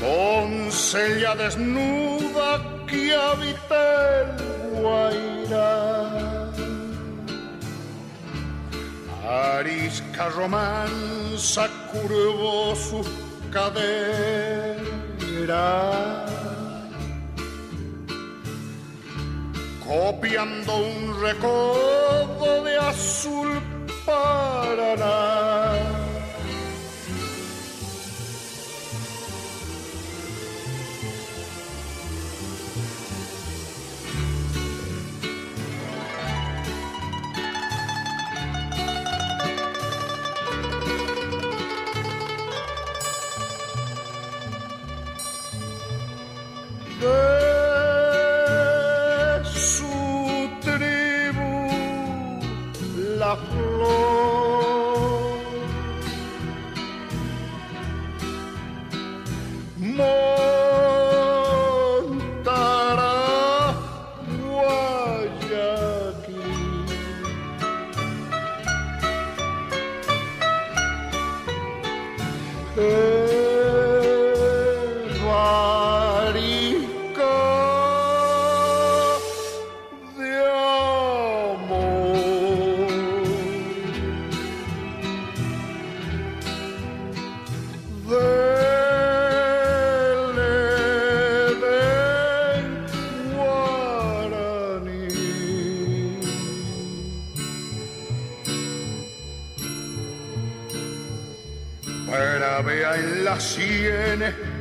Doncella 0.00 1.34
desnuda 1.34 2.84
que 2.86 3.14
habita 3.14 4.20
el 4.20 4.28
Guairá. 4.80 5.94
Arisca 9.56 10.28
romanza 10.28 11.68
curvó 11.90 12.76
su 12.76 13.02
cadera 13.50 14.84
copiando 19.94 20.76
un 20.76 21.22
recodo 21.22 22.64
de 22.64 22.76
azul 22.76 23.62
Paraná. 24.04 25.33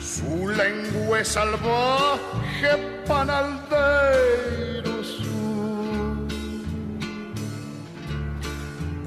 Su 0.00 0.48
lengua 0.48 1.06
fue 1.06 1.24
salvaje 1.24 2.72
panaldero 3.06 4.94
su 5.04 6.26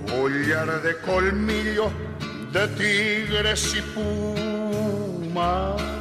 collar 0.08 0.82
de 0.82 0.96
colmillo 1.02 1.92
de 2.54 2.68
tigres 2.80 3.76
y 3.76 3.82
pumas 3.94 5.99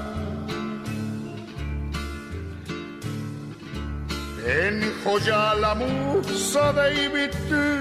enjoya 5.19 5.55
la 5.61 5.75
musa 5.75 6.73
de 6.73 7.78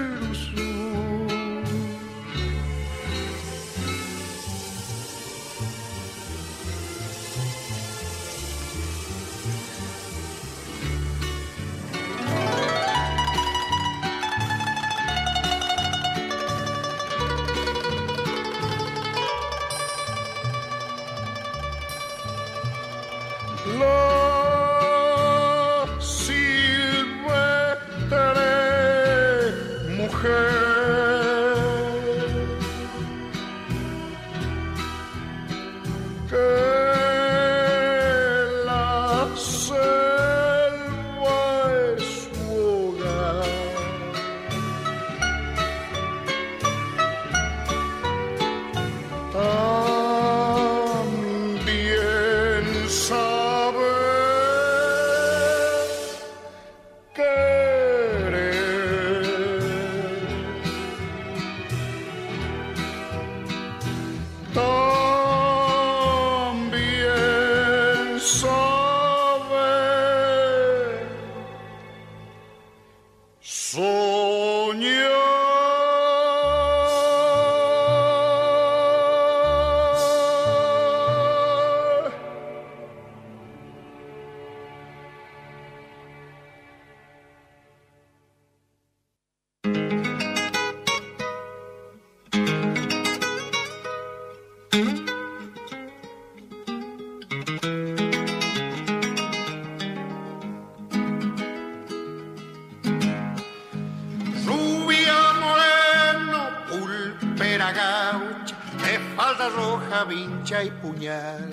y 110.50 110.70
puñal. 110.70 111.50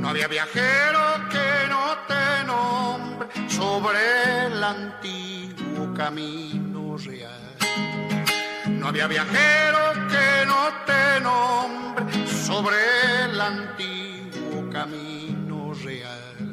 No 0.00 0.08
había 0.08 0.26
viajero 0.26 1.00
que 1.30 1.68
no 1.68 1.98
te 2.08 2.46
nombre 2.46 3.28
sobre 3.50 4.46
el 4.46 4.64
antiguo 4.64 5.92
camino 5.94 6.96
real. 6.96 7.54
No 8.70 8.88
había 8.88 9.06
viajero 9.08 9.78
que 10.08 10.46
no 10.46 10.70
te 10.86 11.20
nombre 11.20 12.26
sobre 12.26 12.76
el 13.24 13.38
antiguo 13.38 14.70
camino 14.72 15.74
real. 15.84 16.50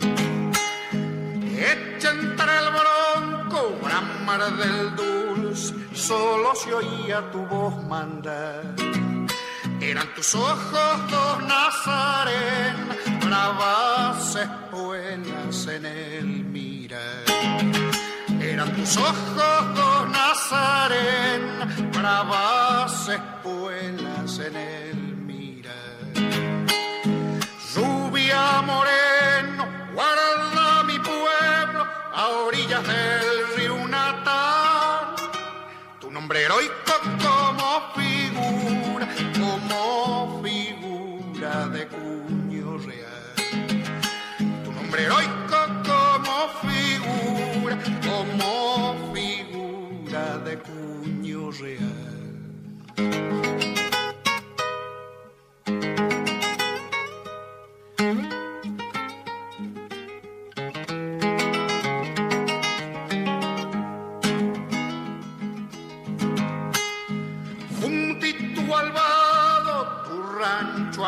Echa 1.58 2.10
entre 2.12 2.52
el 2.58 2.70
bronco, 2.80 3.80
bramar 3.82 4.58
del 4.58 4.94
dulce, 4.94 5.74
solo 5.94 6.54
se 6.54 6.74
oía 6.74 7.32
tu 7.32 7.46
voz 7.46 7.82
mandar 7.86 8.79
eran 9.92 10.14
tus 10.14 10.36
ojos 10.36 11.12
dos 11.12 11.44
Nazarén, 11.44 12.76
bravas 13.26 14.36
espuelas 14.36 15.68
en 15.68 15.86
el 15.86 16.26
mirar. 16.46 17.24
Eran 18.40 18.76
tus 18.76 18.98
ojos 18.98 19.76
dos 19.76 20.10
Nazarén, 20.10 21.92
bravas 21.92 23.10
espuelas 23.10 24.40
en 24.40 24.56
el 24.56 24.96
mirar. 25.30 26.14
Rubia 27.76 28.62
moreno, 28.62 29.66
guarda 29.96 30.84
mi 30.84 31.00
pueblo 31.00 31.88
a 32.14 32.28
orillas 32.46 32.84
del 32.86 33.56
río 33.58 33.88
Natal. 33.88 35.16
Tu 36.00 36.12
nombre 36.12 36.44
heroico 36.44 36.94
como 37.24 37.50
como 37.94 38.69
cuño 42.00 42.78
real. 42.78 43.36
Tu 44.64 44.72
nombre 44.72 45.04
heroico 45.04 45.60
como 45.90 46.36
figura, 46.64 47.78
como 48.08 49.14
figura 49.14 50.38
de 50.40 50.58
cuño 50.60 51.52
real. 51.52 52.10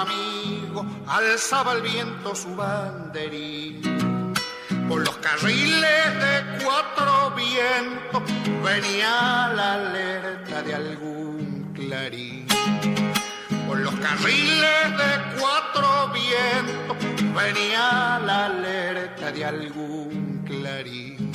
amigo 0.01 0.50
alzaba 1.11 1.73
el 1.73 1.81
viento 1.81 2.33
su 2.33 2.55
banderín. 2.55 3.81
Por 4.87 5.01
los 5.05 5.17
carriles 5.17 6.05
de 6.23 6.63
cuatro 6.63 7.33
vientos 7.35 8.23
venía 8.63 9.51
la 9.53 9.73
alerta 9.73 10.61
de 10.61 10.73
algún 10.75 11.71
clarín. 11.73 12.47
Por 13.67 13.79
los 13.79 13.93
carriles 13.95 14.83
de 15.01 15.39
cuatro 15.39 16.11
vientos 16.13 16.97
venía 17.35 18.19
la 18.25 18.45
alerta 18.45 19.31
de 19.31 19.45
algún 19.45 20.43
clarín. 20.45 21.31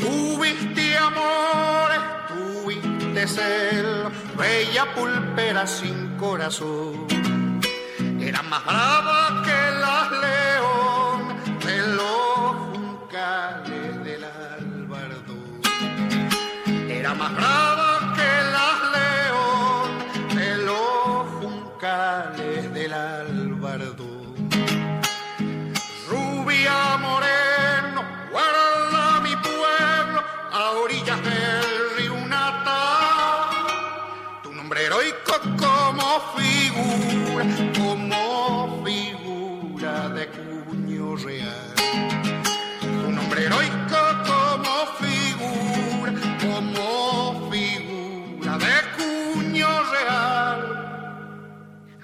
Tuviste 0.00 0.96
amores, 0.98 2.00
tuviste 2.28 3.28
celos, 3.28 4.12
bella 4.36 4.94
pulpera 4.94 5.66
sin 5.66 6.16
corazón. 6.16 7.15
Era 8.26 8.42
más 8.42 8.64
brava 8.64 9.40
que 9.44 9.70
las 9.82 10.10
león 10.10 11.20
de 11.64 11.78
los 11.94 12.56
juncales 12.72 14.04
del 14.04 14.24
albardo. 14.24 15.36
Era 16.88 17.14
más 17.14 17.32
brava 17.36 17.75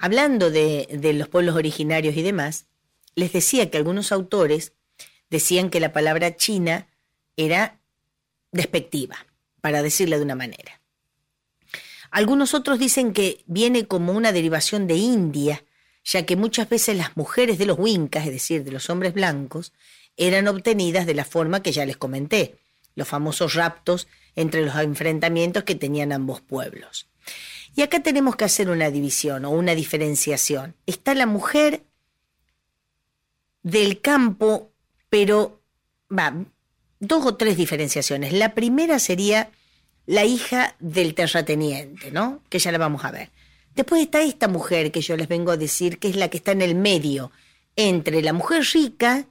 Hablando 0.03 0.51
de, 0.51 1.13
los 1.15 1.29
pueblos 1.29 1.55
originarios 1.55 2.17
y 2.17 2.23
demás, 2.23 2.65
les 3.15 3.31
decía 3.31 3.71
que 3.71 3.77
algunos 3.77 4.11
autores 4.11 4.73
decían 5.29 5.69
que 5.69 5.79
la 5.79 5.93
palabra 5.93 6.35
china 6.35 6.89
era 7.37 7.79
despectiva, 8.51 9.25
para 9.61 9.81
decirle 9.81 10.17
de 10.17 10.23
una 10.23 10.35
manera. 10.35 10.81
Algunos 12.11 12.53
otros 12.53 12.79
dicen 12.79 13.13
que 13.13 13.45
viene 13.45 13.87
como 13.87 14.11
una 14.11 14.33
derivación 14.33 14.87
de 14.87 14.95
India, 14.95 15.63
ya 16.03 16.25
que 16.25 16.35
muchas 16.35 16.67
veces 16.67 16.97
las 16.97 17.15
mujeres 17.15 17.57
de 17.57 17.65
los 17.65 17.79
Wincas, 17.79 18.25
es 18.25 18.33
decir, 18.33 18.65
de 18.65 18.71
los 18.71 18.89
hombres 18.89 19.13
blancos, 19.13 19.71
eran 20.17 20.49
obtenidas 20.49 21.05
de 21.05 21.13
la 21.13 21.23
forma 21.23 21.63
que 21.63 21.71
ya 21.71 21.85
les 21.85 21.95
comenté, 21.95 22.57
los 22.95 23.07
famosos 23.07 23.53
raptos 23.53 24.09
entre 24.35 24.65
los 24.65 24.75
enfrentamientos 24.75 25.63
que 25.63 25.75
tenían 25.75 26.11
ambos 26.11 26.41
pueblos. 26.41 27.07
Y 27.75 27.81
acá 27.81 28.01
tenemos 28.01 28.35
que 28.35 28.45
hacer 28.45 28.69
una 28.69 28.91
división 28.91 29.45
o 29.45 29.49
una 29.51 29.73
diferenciación. 29.75 30.75
Está 30.85 31.15
la 31.15 31.25
mujer 31.25 31.83
del 33.63 34.01
campo, 34.01 34.71
pero 35.09 35.61
va, 36.11 36.35
dos 36.99 37.25
o 37.25 37.35
tres 37.35 37.57
diferenciaciones. 37.57 38.33
La 38.33 38.53
primera 38.53 38.99
sería 38.99 39.49
la 40.05 40.25
hija 40.25 40.75
del 40.79 41.15
terrateniente, 41.15 42.11
¿no? 42.11 42.41
Que 42.49 42.59
ya 42.59 42.71
la 42.71 42.77
vamos 42.77 43.05
a 43.05 43.11
ver. 43.11 43.31
Después 43.75 44.03
está 44.03 44.21
esta 44.21 44.47
mujer 44.47 44.91
que 44.91 45.01
yo 45.01 45.17
les 45.17 45.27
vengo 45.27 45.51
a 45.51 45.57
decir, 45.57 45.97
que 45.97 46.09
es 46.09 46.15
la 46.15 46.29
que 46.29 46.37
está 46.37 46.51
en 46.51 46.61
el 46.61 46.75
medio 46.75 47.31
entre 47.75 48.21
la 48.21 48.33
mujer 48.33 48.63
rica 48.71 49.25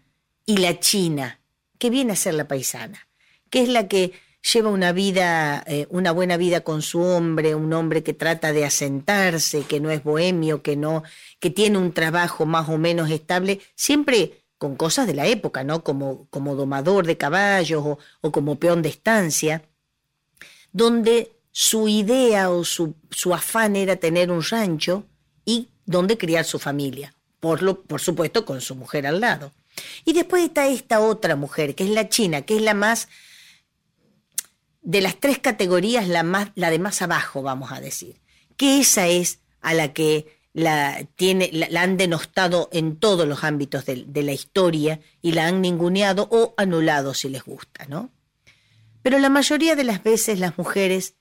y 0.44 0.56
la 0.56 0.80
china, 0.80 1.40
que 1.78 1.90
viene 1.90 2.12
a 2.12 2.16
ser 2.16 2.34
la 2.34 2.48
paisana, 2.48 3.06
que 3.50 3.62
es 3.62 3.68
la 3.68 3.86
que 3.86 4.12
lleva 4.42 4.70
una 4.70 4.92
vida, 4.92 5.62
eh, 5.66 5.86
una 5.90 6.12
buena 6.12 6.36
vida 6.36 6.62
con 6.62 6.82
su 6.82 7.00
hombre, 7.00 7.54
un 7.54 7.72
hombre 7.72 8.02
que 8.02 8.12
trata 8.12 8.52
de 8.52 8.64
asentarse, 8.64 9.62
que 9.62 9.80
no 9.80 9.90
es 9.90 10.02
bohemio, 10.02 10.62
que 10.62 10.76
no, 10.76 11.04
que 11.38 11.50
tiene 11.50 11.78
un 11.78 11.92
trabajo 11.92 12.44
más 12.44 12.68
o 12.68 12.78
menos 12.78 13.10
estable, 13.10 13.60
siempre 13.74 14.44
con 14.58 14.76
cosas 14.76 15.06
de 15.06 15.14
la 15.14 15.26
época, 15.26 15.64
¿no? 15.64 15.82
Como, 15.82 16.26
como 16.30 16.54
domador 16.54 17.06
de 17.06 17.16
caballos 17.16 17.82
o, 17.84 17.98
o 18.20 18.32
como 18.32 18.58
peón 18.58 18.82
de 18.82 18.88
estancia, 18.88 19.62
donde 20.72 21.32
su 21.50 21.88
idea 21.88 22.50
o 22.50 22.64
su, 22.64 22.94
su, 23.10 23.34
afán 23.34 23.76
era 23.76 23.96
tener 23.96 24.30
un 24.30 24.42
rancho 24.42 25.04
y 25.44 25.68
donde 25.84 26.16
criar 26.16 26.44
su 26.44 26.58
familia, 26.58 27.14
por, 27.40 27.62
lo, 27.62 27.82
por 27.82 28.00
supuesto 28.00 28.44
con 28.44 28.60
su 28.60 28.74
mujer 28.74 29.06
al 29.06 29.20
lado. 29.20 29.52
Y 30.04 30.12
después 30.12 30.44
está 30.44 30.68
esta 30.68 31.00
otra 31.00 31.36
mujer, 31.36 31.74
que 31.74 31.84
es 31.84 31.90
la 31.90 32.08
china, 32.08 32.42
que 32.42 32.56
es 32.56 32.62
la 32.62 32.74
más 32.74 33.08
de 34.82 35.00
las 35.00 35.18
tres 35.18 35.38
categorías 35.38 36.08
la, 36.08 36.22
más, 36.22 36.50
la 36.54 36.70
de 36.70 36.78
más 36.78 37.02
abajo, 37.02 37.42
vamos 37.42 37.72
a 37.72 37.80
decir, 37.80 38.20
que 38.56 38.80
esa 38.80 39.06
es 39.06 39.40
a 39.60 39.74
la 39.74 39.92
que 39.92 40.40
la, 40.52 41.06
tiene, 41.16 41.50
la, 41.52 41.82
han 41.82 41.96
denostado 41.96 42.68
en 42.72 42.96
todos 42.96 43.26
los 43.26 43.44
ámbitos 43.44 43.86
de, 43.86 44.04
de, 44.06 44.22
la 44.22 44.32
historia 44.32 45.00
y 45.22 45.32
la 45.32 45.46
han 45.46 45.62
ninguneado 45.62 46.28
o 46.30 46.54
anulado 46.56 47.14
si 47.14 47.28
les 47.28 47.42
gusta, 47.44 47.86
¿no? 47.86 48.10
Pero 49.02 49.18
la 49.18 49.30
mayoría 49.30 49.74
de 49.74 49.84
las 49.84 50.02
veces 50.02 50.38
las 50.38 50.58
mujeres 50.58 51.14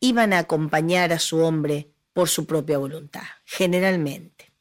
iban 0.00 0.32
a 0.32 0.38
acompañar 0.38 1.12
a 1.12 1.18
su 1.18 1.38
hombre 1.40 1.90
por 2.12 2.28
su 2.28 2.46
propia 2.46 2.78
voluntad, 2.78 3.22
generalmente. 3.44 4.52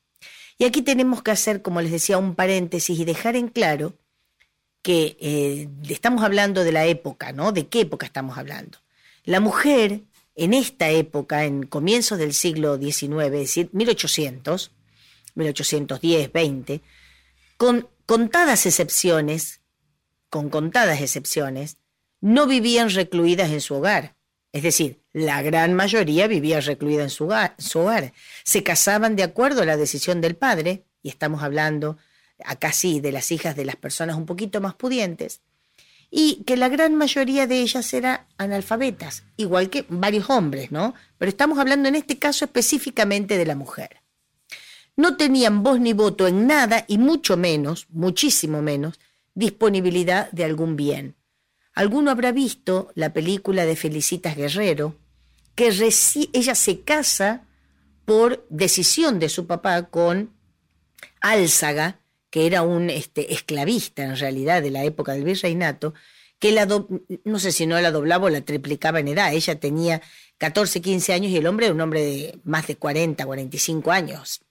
Y 0.57 0.65
aquí 0.65 0.81
tenemos 0.81 1.23
que 1.23 1.31
hacer, 1.31 1.61
como 1.61 1.81
les 1.81 1.91
decía, 1.91 2.17
un 2.17 2.35
paréntesis 2.35 2.99
y 2.99 3.05
dejar 3.05 3.37
en 3.37 3.47
claro 3.47 3.97
que 4.81 5.17
eh, 5.19 5.69
estamos 5.89 6.23
hablando 6.23 6.63
de 6.63 6.71
la 6.71 6.85
época, 6.85 7.31
¿no? 7.31 7.51
¿De 7.51 7.67
qué 7.67 7.81
época 7.81 8.05
estamos 8.05 8.37
hablando? 8.37 8.79
La 9.25 9.39
mujer 9.39 10.01
en 10.35 10.53
esta 10.53 10.89
época, 10.89 11.43
en 11.43 11.63
comienzos 11.65 12.17
del 12.17 12.33
siglo 12.33 12.77
XIX, 12.77 13.25
es 13.25 13.31
decir, 13.31 13.69
1800, 13.73 14.71
1810, 15.35 16.31
20, 16.31 16.81
con 17.57 17.89
contadas 18.05 18.65
excepciones, 18.65 19.59
con 20.29 20.49
contadas 20.49 21.01
excepciones, 21.01 21.77
no 22.21 22.47
vivían 22.47 22.89
recluidas 22.89 23.51
en 23.51 23.61
su 23.61 23.75
hogar. 23.75 24.15
Es 24.51 24.63
decir, 24.63 25.01
la 25.13 25.41
gran 25.41 25.73
mayoría 25.73 26.27
vivía 26.27 26.59
recluida 26.61 27.03
en 27.03 27.09
su 27.09 27.25
hogar, 27.25 27.55
su 27.57 27.79
hogar. 27.79 28.13
Se 28.43 28.63
casaban 28.63 29.15
de 29.15 29.23
acuerdo 29.23 29.61
a 29.61 29.65
la 29.65 29.77
decisión 29.77 30.21
del 30.21 30.35
padre, 30.35 30.85
y 31.03 31.09
estamos 31.09 31.43
hablando 31.43 31.97
acá 32.45 32.71
sí, 32.71 32.99
de 32.99 33.11
las 33.11 33.31
hijas 33.31 33.55
de 33.55 33.65
las 33.65 33.75
personas 33.75 34.15
un 34.15 34.25
poquito 34.25 34.61
más 34.61 34.75
pudientes, 34.75 35.41
y 36.11 36.43
que 36.45 36.57
la 36.57 36.69
gran 36.69 36.95
mayoría 36.95 37.45
de 37.45 37.59
ellas 37.59 37.93
eran 37.93 38.21
analfabetas, 38.37 39.23
igual 39.37 39.69
que 39.69 39.85
varios 39.89 40.29
hombres, 40.29 40.71
¿no? 40.71 40.93
Pero 41.17 41.29
estamos 41.29 41.59
hablando 41.59 41.87
en 41.87 41.95
este 41.95 42.17
caso 42.17 42.45
específicamente 42.45 43.37
de 43.37 43.45
la 43.45 43.55
mujer. 43.55 44.01
No 44.95 45.17
tenían 45.17 45.63
voz 45.63 45.79
ni 45.79 45.93
voto 45.93 46.27
en 46.27 46.47
nada 46.47 46.83
y 46.87 46.97
mucho 46.97 47.37
menos, 47.37 47.87
muchísimo 47.89 48.61
menos, 48.61 48.99
disponibilidad 49.33 50.31
de 50.31 50.43
algún 50.43 50.75
bien. 50.75 51.15
Alguno 51.73 52.11
habrá 52.11 52.31
visto 52.31 52.91
la 52.95 53.13
película 53.13 53.65
de 53.65 53.75
Felicitas 53.75 54.35
Guerrero, 54.35 54.97
que 55.55 55.67
ella 56.33 56.55
se 56.55 56.81
casa 56.81 57.43
por 58.05 58.45
decisión 58.49 59.19
de 59.19 59.29
su 59.29 59.45
papá 59.45 59.83
con 59.83 60.31
Álzaga, 61.21 61.98
que 62.29 62.45
era 62.45 62.61
un 62.61 62.89
este, 62.89 63.33
esclavista 63.33 64.03
en 64.03 64.15
realidad 64.15 64.61
de 64.61 64.71
la 64.71 64.83
época 64.83 65.13
del 65.13 65.23
virreinato, 65.23 65.93
que 66.39 66.51
la 66.51 66.65
no 67.25 67.39
sé 67.39 67.51
si 67.51 67.65
no 67.65 67.79
la 67.81 67.91
doblaba 67.91 68.25
o 68.25 68.29
la 68.29 68.41
triplicaba 68.41 68.99
en 68.99 69.09
edad. 69.09 69.33
Ella 69.33 69.59
tenía 69.59 70.01
14, 70.37 70.81
15 70.81 71.13
años 71.13 71.31
y 71.31 71.37
el 71.37 71.47
hombre 71.47 71.65
era 71.65 71.75
un 71.75 71.81
hombre 71.81 72.01
de 72.01 72.39
más 72.43 72.67
de 72.67 72.77
40, 72.77 73.25
45 73.25 73.91
años, 73.91 74.41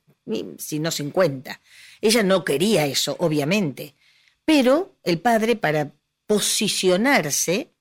si 0.59 0.79
no 0.79 0.91
50. 0.91 1.61
Ella 2.01 2.23
no 2.23 2.45
quería 2.45 2.85
eso, 2.87 3.17
obviamente, 3.19 3.95
pero 4.45 4.97
el 5.03 5.19
padre 5.19 5.57
para 5.57 5.93
posicionarse 6.27 7.73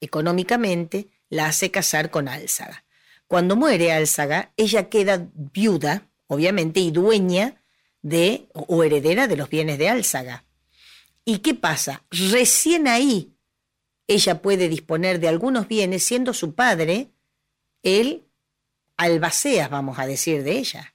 económicamente 0.00 1.08
la 1.28 1.46
hace 1.46 1.70
casar 1.70 2.10
con 2.10 2.28
Álzaga. 2.28 2.84
Cuando 3.26 3.56
muere 3.56 3.92
Álzaga, 3.92 4.52
ella 4.56 4.88
queda 4.88 5.28
viuda, 5.32 6.08
obviamente, 6.26 6.80
y 6.80 6.90
dueña 6.90 7.61
de 8.02 8.48
o 8.52 8.84
heredera 8.84 9.28
de 9.28 9.36
los 9.36 9.48
bienes 9.48 9.78
de 9.78 9.88
Álzaga. 9.88 10.44
¿Y 11.24 11.38
qué 11.38 11.54
pasa? 11.54 12.04
Recién 12.10 12.88
ahí 12.88 13.32
ella 14.06 14.42
puede 14.42 14.68
disponer 14.68 15.20
de 15.20 15.28
algunos 15.28 15.68
bienes 15.68 16.02
siendo 16.02 16.34
su 16.34 16.54
padre 16.54 17.10
el 17.82 18.24
albaceas, 18.96 19.70
vamos 19.70 19.98
a 19.98 20.06
decir, 20.06 20.42
de 20.42 20.58
ella. 20.58 20.94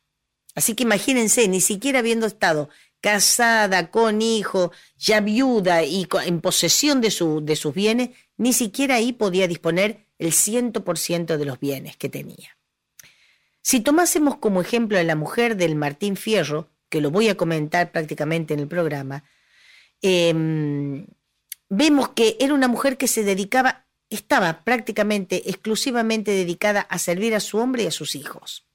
Así 0.56 0.76
que 0.76 0.84
imagínense, 0.84 1.48
ni 1.48 1.62
siquiera 1.62 2.00
habiendo 2.00 2.26
estado 2.26 2.70
casada, 3.02 3.92
con 3.92 4.22
hijo, 4.22 4.72
ya 4.98 5.22
viuda 5.22 5.84
y 5.84 6.08
en 6.26 6.42
posesión 6.42 7.00
de, 7.02 7.12
su, 7.12 7.42
de 7.44 7.56
sus 7.56 7.74
bienes, 7.74 8.10
ni 8.38 8.54
siquiera 8.54 8.96
ahí 8.96 9.14
podía 9.14 9.48
disponer 9.48 10.08
el 10.18 10.34
ciento 10.34 10.84
por 10.84 10.98
ciento 10.98 11.38
de 11.38 11.46
los 11.46 11.60
bienes 11.60 11.96
que 11.96 12.10
tenía. 12.10 12.58
Si 13.62 13.82
tomásemos 13.82 14.38
como 14.38 14.62
ejemplo 14.62 14.98
a 14.98 15.04
la 15.04 15.16
mujer 15.16 15.58
del 15.58 15.76
Martín 15.76 16.16
Fierro, 16.16 16.70
que 16.90 17.02
lo 17.02 17.12
voy 17.12 17.30
a 17.30 17.36
comentar 17.36 17.92
prácticamente 17.92 18.54
en 18.54 18.62
el 18.62 18.68
programa, 18.68 19.24
eh, 20.02 21.06
vemos 21.70 22.10
que 22.10 22.38
era 22.40 22.54
una 22.54 22.68
mujer 22.68 22.98
que 22.98 23.08
se 23.08 23.24
dedicaba, 23.24 23.86
estaba 24.10 24.64
prácticamente 24.64 25.50
exclusivamente 25.50 26.32
dedicada 26.32 26.82
a 26.82 26.98
servir 27.00 27.36
a 27.36 27.40
su 27.40 27.58
hombre 27.58 27.84
y 27.84 27.88
a 27.88 27.92
sus 27.92 28.16
hijos. 28.16 28.66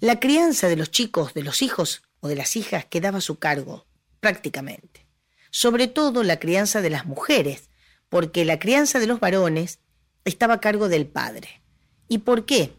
La 0.00 0.18
crianza 0.18 0.68
de 0.68 0.76
los 0.76 0.90
chicos, 0.90 1.34
de 1.34 1.42
los 1.42 1.62
hijos 1.62 2.02
o 2.20 2.28
de 2.28 2.36
las 2.36 2.56
hijas 2.56 2.84
quedaba 2.86 3.18
a 3.18 3.22
su 3.22 3.38
cargo, 3.38 3.86
prácticamente. 4.20 5.06
Sobre 5.50 5.86
todo 5.86 6.22
la 6.22 6.40
crianza 6.40 6.80
de 6.80 6.90
las 6.90 7.06
mujeres, 7.06 7.68
porque 8.08 8.44
la 8.44 8.58
crianza 8.58 8.98
de 8.98 9.06
los 9.06 9.20
varones 9.20 9.78
estaba 10.24 10.54
a 10.54 10.60
cargo 10.60 10.88
del 10.88 11.06
padre. 11.06 11.62
¿Y 12.08 12.18
por 12.18 12.46
qué? 12.46 12.72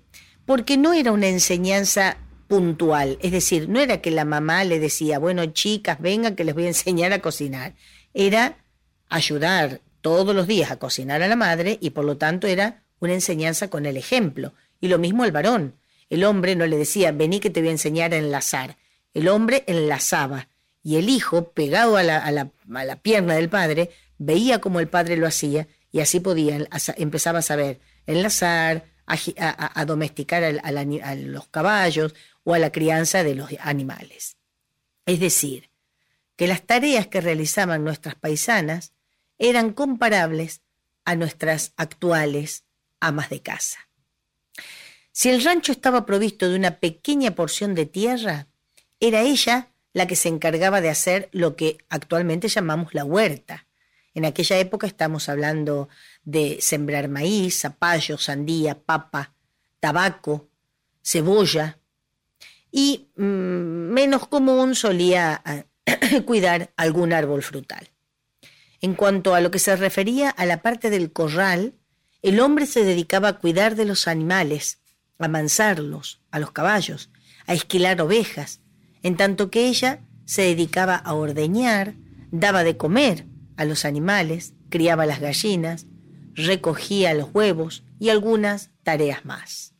Porque 0.46 0.78
no 0.78 0.94
era 0.94 1.12
una 1.12 1.28
enseñanza 1.28 2.18
puntual. 2.48 3.18
Es 3.22 3.32
decir, 3.32 3.70
no 3.70 3.80
era 3.80 4.02
que 4.02 4.12
la 4.12 4.26
mamá 4.26 4.64
le 4.64 4.80
decía, 4.80 5.20
bueno, 5.20 5.46
chicas, 5.48 6.00
vengan 6.00 6.36
que 6.36 6.44
les 6.44 6.56
voy 6.56 6.66
a 6.66 6.70
enseñar 6.70 7.14
a 7.14 7.20
cocinar. 7.20 7.76
Era 8.14 8.58
ayudar 9.10 9.82
todos 10.02 10.36
los 10.36 10.48
días 10.48 10.72
a 10.72 10.78
cocinar 10.78 11.22
a 11.22 11.28
la 11.28 11.36
madre 11.36 11.78
y 11.82 11.92
por 11.92 12.06
lo 12.06 12.18
tanto 12.18 12.48
era 12.48 12.84
una 13.00 13.14
enseñanza 13.14 13.70
con 13.70 13.86
el 13.86 13.98
ejemplo. 13.98 14.54
Y 14.82 14.88
lo 14.88 15.00
mismo 15.00 15.26
el 15.26 15.32
varón. 15.32 15.76
El 16.10 16.24
hombre 16.26 16.56
no 16.56 16.66
le 16.68 16.78
decía, 16.78 17.12
vení 17.12 17.40
que 17.40 17.50
te 17.50 17.62
voy 17.62 17.70
a 17.70 17.74
enseñar 17.74 18.14
a 18.14 18.18
enlazar. 18.18 18.78
El 19.14 19.28
hombre 19.28 19.64
enlazaba 19.68 20.50
y 20.84 20.98
el 20.98 21.10
hijo, 21.10 21.52
pegado 21.52 21.98
a 21.98 22.04
la, 22.04 22.18
a 22.18 22.32
la, 22.32 22.52
a 22.74 22.86
la 22.86 22.96
pierna 22.98 23.36
del 23.36 23.50
padre, 23.50 23.90
veía 24.18 24.60
cómo 24.60 24.80
el 24.80 24.88
padre 24.88 25.18
lo 25.18 25.28
hacía 25.28 25.68
y 25.92 26.02
así 26.02 26.20
podía, 26.20 26.68
empezaba 26.98 27.40
a 27.40 27.44
saber 27.44 27.80
enlazar, 28.06 28.86
a, 29.06 29.86
domesticar 29.86 30.44
a, 30.44 31.16
los 31.16 31.48
caballos 31.48 32.16
o 32.44 32.54
a 32.54 32.60
la 32.60 32.72
crianza 32.72 33.24
de 33.24 33.36
los 33.36 33.50
animales. 33.60 34.38
Es 35.06 35.20
decir, 35.20 35.70
que 36.36 36.48
las 36.48 36.64
tareas 36.64 37.08
que 37.08 37.22
realizaban 37.22 37.84
nuestras 37.84 38.16
paisanas 38.16 38.94
eran 39.38 39.74
comparables 39.74 40.62
a 41.06 41.16
nuestras 41.16 41.74
actuales 41.78 42.64
amas 43.00 43.30
de 43.30 43.42
casa. 43.42 43.80
Si 45.12 45.30
el 45.30 45.44
rancho 45.44 45.72
estaba 45.72 46.06
provisto 46.06 46.50
de 46.50 46.56
una 46.56 46.80
pequeña 46.80 47.32
porción 47.32 47.76
de 47.76 47.86
tierra, 47.86 48.48
era 49.00 49.22
ella 49.22 49.70
la 49.94 50.08
que 50.08 50.16
se 50.16 50.30
encargaba 50.30 50.82
de 50.82 50.90
hacer 50.90 51.30
lo 51.32 51.56
que 51.56 51.78
actualmente 51.90 52.48
llamamos 52.48 52.94
la 52.94 53.06
huerta. 53.06 53.68
En 54.16 54.26
aquella 54.26 54.58
época 54.58 54.88
estamos 54.88 55.30
hablando 55.30 55.90
de 56.24 56.58
sembrar 56.62 57.10
maíz, 57.10 57.62
zapallo, 57.62 58.18
sandía, 58.18 58.80
papa, 58.80 59.34
tabaco, 59.80 60.50
cebolla, 61.04 61.80
y 62.76 63.12
mm, 63.16 63.94
menos 63.94 64.28
común 64.28 64.74
solía 64.74 65.42
ah, 65.46 65.64
cuidar 66.26 66.74
algún 66.76 67.14
árbol 67.14 67.44
frutal. 67.44 67.92
En 68.82 68.96
cuanto 68.96 69.36
a 69.36 69.42
lo 69.42 69.52
que 69.52 69.60
se 69.60 69.76
refería 69.76 70.32
a 70.32 70.46
la 70.48 70.62
parte 70.64 70.90
del 70.90 71.14
corral, 71.14 71.76
el 72.24 72.40
hombre 72.40 72.66
se 72.66 72.84
dedicaba 72.84 73.28
a 73.30 73.38
cuidar 73.38 73.76
de 73.76 73.86
los 73.86 74.08
animales, 74.08 74.82
a 75.20 75.28
mansarlos, 75.28 76.22
a 76.32 76.40
los 76.40 76.52
caballos, 76.52 77.12
a 77.46 77.54
esquilar 77.54 78.02
ovejas, 78.02 78.60
en 79.04 79.18
tanto 79.18 79.52
que 79.52 79.68
ella 79.68 80.02
se 80.26 80.42
dedicaba 80.42 80.96
a 80.96 81.14
ordeñar, 81.14 81.94
daba 82.32 82.64
de 82.64 82.76
comer 82.76 83.28
a 83.56 83.66
los 83.66 83.86
animales, 83.86 84.54
criaba 84.70 85.06
las 85.06 85.20
gallinas, 85.20 85.86
recogía 86.34 87.14
los 87.14 87.30
huevos 87.34 87.84
y 88.00 88.10
algunas 88.10 88.72
tareas 88.82 89.26
más. 89.26 89.73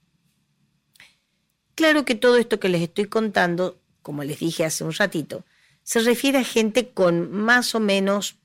Claro 1.76 2.06
que 2.06 2.16
todo 2.16 2.38
esto 2.38 2.60
que 2.60 2.70
les 2.70 2.82
estoy 2.82 3.06
contando, 3.06 3.80
como 4.02 4.24
les 4.24 4.40
dije 4.40 4.66
hace 4.66 4.84
un 4.84 4.94
ratito, 4.94 5.44
se 5.84 6.00
refiere 6.00 6.38
a 6.38 6.44
gente 6.44 6.90
con 6.90 7.32
más 7.32 7.76
o 7.76 7.80
menos 7.80 8.38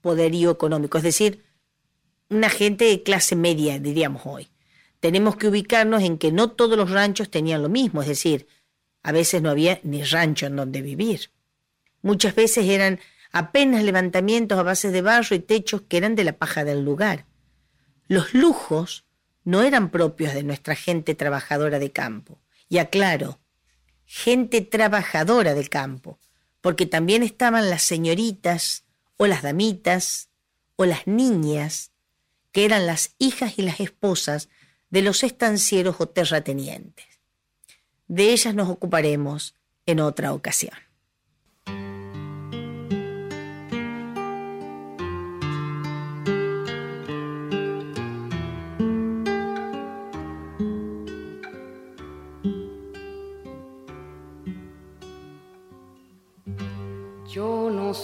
poderío 0.00 0.50
económico, 0.50 0.98
es 0.98 1.04
decir, 1.04 1.44
una 2.28 2.50
gente 2.50 2.84
de 2.86 3.02
clase 3.02 3.36
media, 3.36 3.78
diríamos 3.78 4.22
hoy. 4.24 4.48
Tenemos 5.00 5.36
que 5.36 5.48
ubicarnos 5.48 6.02
en 6.02 6.18
que 6.18 6.32
no 6.32 6.50
todos 6.50 6.76
los 6.76 6.90
ranchos 6.90 7.30
tenían 7.30 7.62
lo 7.62 7.68
mismo, 7.68 8.02
es 8.02 8.08
decir, 8.08 8.48
a 9.02 9.12
veces 9.12 9.42
no 9.42 9.50
había 9.50 9.78
ni 9.84 10.02
rancho 10.02 10.46
en 10.46 10.56
donde 10.56 10.82
vivir. 10.82 11.30
Muchas 12.02 12.34
veces 12.34 12.66
eran 12.66 12.98
apenas 13.30 13.84
levantamientos 13.84 14.58
a 14.58 14.64
base 14.64 14.90
de 14.90 15.02
barro 15.02 15.36
y 15.36 15.38
techos 15.38 15.82
que 15.82 15.96
eran 15.96 16.16
de 16.16 16.24
la 16.24 16.32
paja 16.32 16.64
del 16.64 16.84
lugar. 16.84 17.26
Los 18.08 18.34
lujos 18.34 19.04
no 19.44 19.62
eran 19.62 19.90
propios 19.90 20.34
de 20.34 20.42
nuestra 20.42 20.74
gente 20.74 21.14
trabajadora 21.14 21.78
de 21.78 21.92
campo. 21.92 22.38
Y 22.68 22.78
aclaro, 22.78 23.40
gente 24.04 24.60
trabajadora 24.60 25.54
de 25.54 25.68
campo, 25.68 26.18
porque 26.60 26.86
también 26.86 27.22
estaban 27.22 27.70
las 27.70 27.82
señoritas 27.82 28.84
o 29.16 29.26
las 29.26 29.42
damitas 29.42 30.30
o 30.76 30.84
las 30.84 31.06
niñas, 31.06 31.92
que 32.52 32.64
eran 32.64 32.86
las 32.86 33.14
hijas 33.18 33.58
y 33.58 33.62
las 33.62 33.80
esposas 33.80 34.48
de 34.90 35.02
los 35.02 35.22
estancieros 35.22 35.96
o 35.98 36.08
terratenientes. 36.08 37.06
De 38.08 38.32
ellas 38.32 38.54
nos 38.54 38.68
ocuparemos 38.68 39.54
en 39.84 40.00
otra 40.00 40.32
ocasión. 40.32 40.85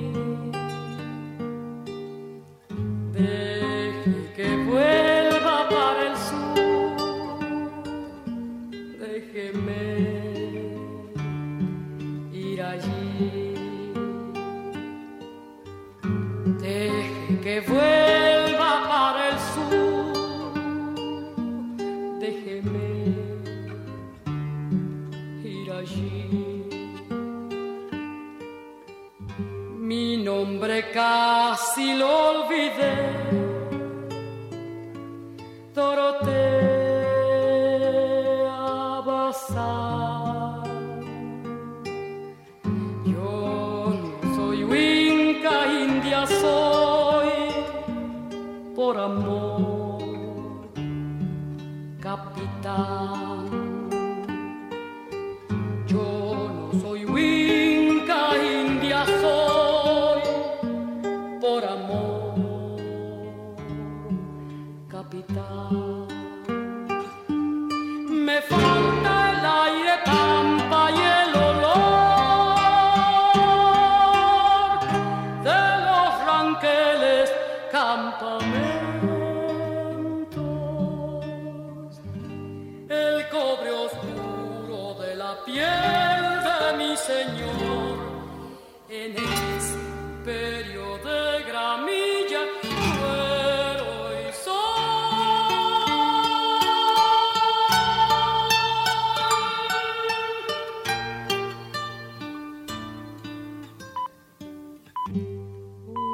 señor 87.07 87.99
en 88.89 89.17
imperio 89.17 90.99
de 90.99 91.43
gramilla. 91.49 92.43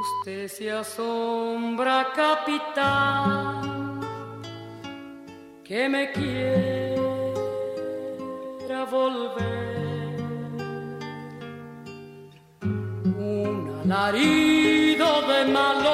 Usted 0.00 0.48
se 0.48 0.70
asombra, 0.70 1.96
capitán, 2.14 4.00
que 5.64 5.88
me 5.88 6.12
quiera 6.12 6.96
volver. 8.90 9.65
Un 14.06 14.12
alarido 14.12 15.22
de 15.22 15.44
malón 15.46 15.85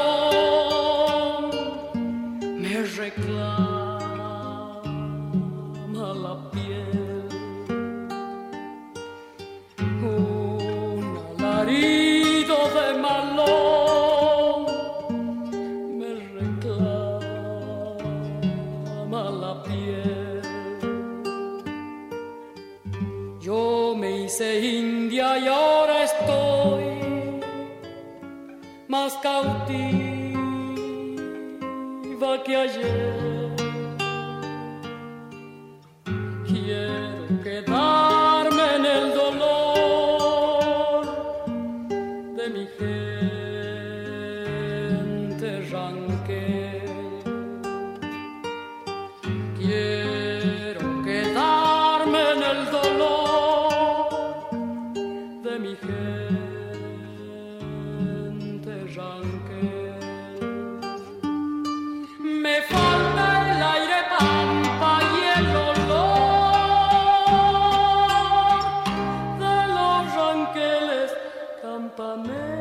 apartamentos, 72.03 72.43
el 72.43 72.52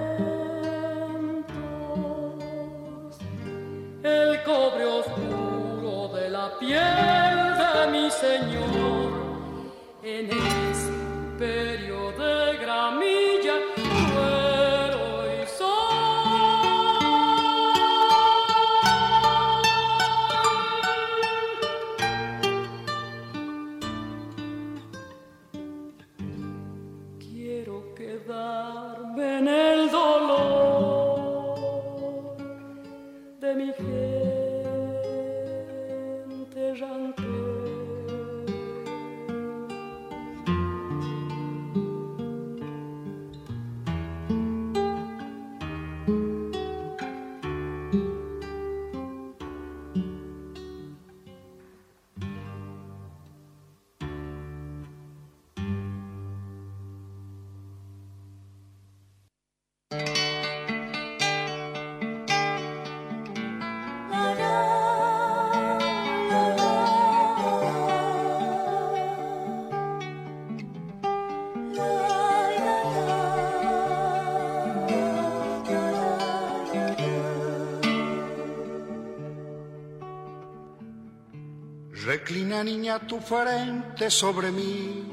Niña 82.63 82.99
tu 82.99 83.19
frente 83.19 84.11
sobre 84.11 84.51
mí. 84.51 85.03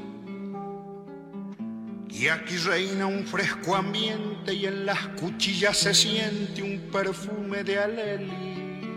Y 2.09 2.27
aquí 2.27 2.57
reina 2.57 3.07
un 3.07 3.25
fresco 3.25 3.75
ambiente 3.75 4.53
y 4.53 4.67
en 4.67 4.85
las 4.85 4.99
cuchillas 5.19 5.77
se 5.77 5.93
siente 5.93 6.61
un 6.61 6.91
perfume 6.91 7.63
de 7.63 7.79
aleli. 7.79 8.95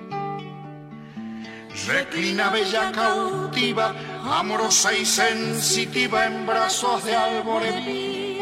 Reclina 1.87 2.51
bella 2.51 2.93
cautiva, 2.93 3.95
amorosa 4.23 4.93
y 4.93 5.07
sensitiva 5.07 6.27
en 6.27 6.47
brazos 6.47 7.05
de 7.05 7.17
alboreví. 7.17 8.39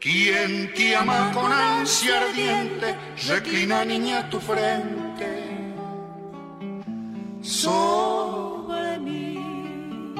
Quien 0.00 0.74
te 0.74 0.96
ama 0.96 1.30
con 1.32 1.52
ansia 1.52 2.20
ardiente, 2.22 2.96
reclina 3.28 3.84
niña 3.84 4.28
tu 4.30 4.40
frente 4.40 5.55
sobre 7.46 8.98
mí. 8.98 10.14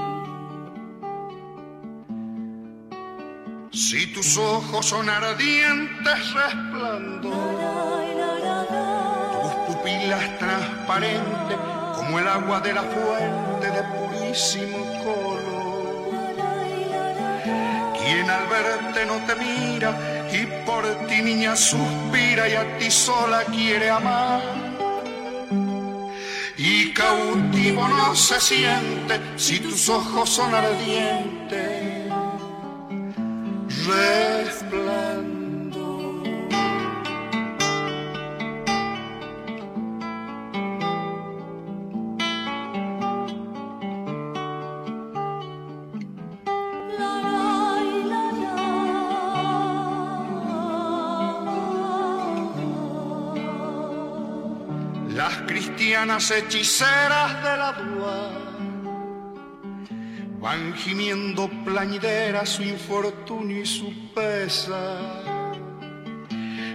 Si 3.73 4.07
tus 4.15 4.39
ojos 4.39 4.87
son 4.87 5.09
ardientes 5.09 6.35
resplandor, 6.35 7.33
tus 9.43 9.53
pupilas 9.67 10.39
transparentes 10.39 11.59
como 11.97 12.19
el 12.21 12.29
agua 12.29 12.61
de 12.61 12.73
la 12.73 12.83
fuente 12.83 13.71
de 13.71 13.83
purísimo 13.83 14.79
color. 15.03 15.37
Quien 17.99 18.31
al 18.31 18.47
verte 18.47 19.05
no 19.07 19.17
te 19.27 19.35
mira 19.35 20.29
y 20.33 20.47
por 20.65 20.85
ti 21.09 21.23
niña 21.23 21.57
suspira 21.57 22.49
y 22.49 22.55
a 22.55 22.79
ti 22.79 22.89
sola 22.89 23.43
quiere 23.45 23.91
amar 23.91 24.66
cautivo 26.97 27.87
no 27.89 28.15
se 28.15 28.41
siente 28.41 29.21
si 29.37 29.61
tus 29.61 29.89
ojos 29.89 30.31
son 30.31 30.55
ardientes. 30.55 32.11
Cristianas 55.97 56.31
hechiceras 56.31 57.43
de 57.43 57.57
la 57.57 57.73
dua 57.73 58.31
van 60.39 60.75
gimiendo 60.75 61.49
plañideras 61.65 62.51
su 62.51 62.63
infortunio 62.63 63.63
y 63.63 63.67
su 63.67 63.91
pesa. 64.15 65.01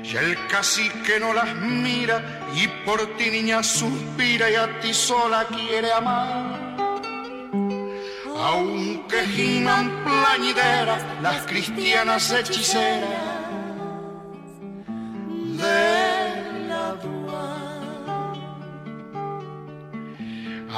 Y 0.03 0.17
el 0.17 0.35
cacique 0.47 1.19
no 1.19 1.33
las 1.35 1.53
mira 1.55 2.49
y 2.55 2.67
por 2.83 3.15
ti 3.17 3.29
niña 3.29 3.61
suspira 3.61 4.49
y 4.49 4.55
a 4.55 4.79
ti 4.79 4.91
sola 4.91 5.45
quiere 5.45 5.91
amar. 5.91 6.59
Aunque 8.37 9.21
giman 9.35 10.03
plañideras 10.03 11.03
las 11.21 11.45
cristianas 11.45 12.31
hechiceras 12.31 13.30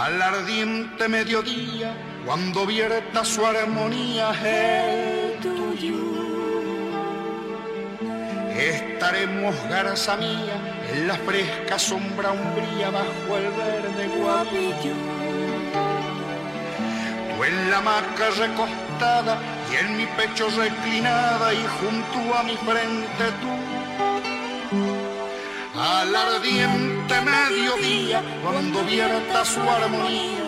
al 0.04 0.22
ardiente 0.22 1.08
mediodía, 1.08 1.96
cuando 2.26 2.66
vierta 2.66 3.24
su 3.24 3.46
armonía 3.46 4.32
el 4.44 5.39
tuyo. 5.39 5.96
Estaremos, 8.54 9.56
garza 9.70 10.18
mía, 10.18 10.56
en 10.92 11.08
la 11.08 11.16
fresca 11.16 11.80
sombra 11.80 12.34
umbría 12.34 12.89
bajo 12.89 13.38
el 13.38 13.50
verde 13.52 14.08
guapillo. 14.18 14.96
Tú 17.30 17.44
en 17.46 17.72
la 17.72 17.80
maca 17.80 18.30
recostada 18.38 19.38
y 19.72 19.86
en 19.86 19.98
mi 19.98 20.06
pecho 20.18 20.50
reclinada 20.50 21.54
y 21.54 21.66
junto 21.80 22.38
a 22.38 22.44
mi 22.44 22.58
frente 22.58 23.26
tú 23.42 25.12
al 25.84 26.15
ardiente 26.15 27.15
mediodía 27.22 28.24
cuando 28.41 28.86
vierta 28.86 29.43
su 29.43 29.60
armonía. 29.60 30.39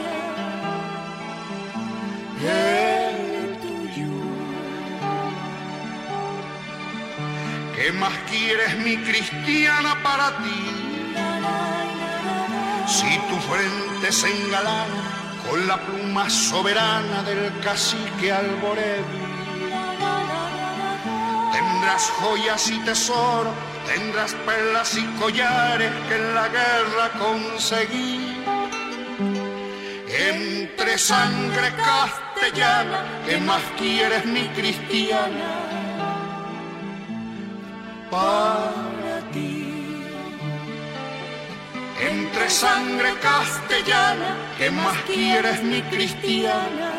El 2.41 3.57
tuyo. 3.59 4.13
¿Qué 7.75 7.91
más 7.91 8.13
quieres 8.29 8.77
mi 8.77 8.95
cristiana 8.97 10.01
para 10.01 10.37
ti? 10.37 10.61
Si 12.87 13.17
tu 13.29 13.37
frente 13.51 14.11
se 14.13 14.27
engalana 14.31 15.03
con 15.49 15.67
la 15.67 15.77
pluma 15.85 16.29
soberana 16.29 17.23
del 17.23 17.59
cacique 17.59 18.31
Alborevi, 18.31 19.24
tendrás 21.85 22.09
joyas 22.19 22.71
y 22.71 22.79
tesoros 22.79 23.53
tendrás 23.85 24.33
perlas 24.33 24.97
y 24.97 25.05
collares 25.19 25.91
que 26.07 26.15
en 26.15 26.33
la 26.33 26.47
guerra 26.47 27.11
conseguí. 27.19 28.35
Entre 30.09 30.97
sangre 30.97 31.71
castellana, 31.77 33.05
¿qué 33.27 33.37
más 33.37 33.61
quieres 33.77 34.25
mi 34.25 34.47
cristiana? 34.57 35.51
Para 38.09 39.21
ti. 39.31 40.07
Entre 42.01 42.49
sangre 42.49 43.13
castellana, 43.21 44.37
¿qué 44.57 44.71
más 44.71 44.97
quieres 45.05 45.61
mi 45.61 45.83
cristiana? 45.83 46.91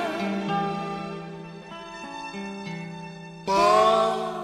Para 3.44 4.35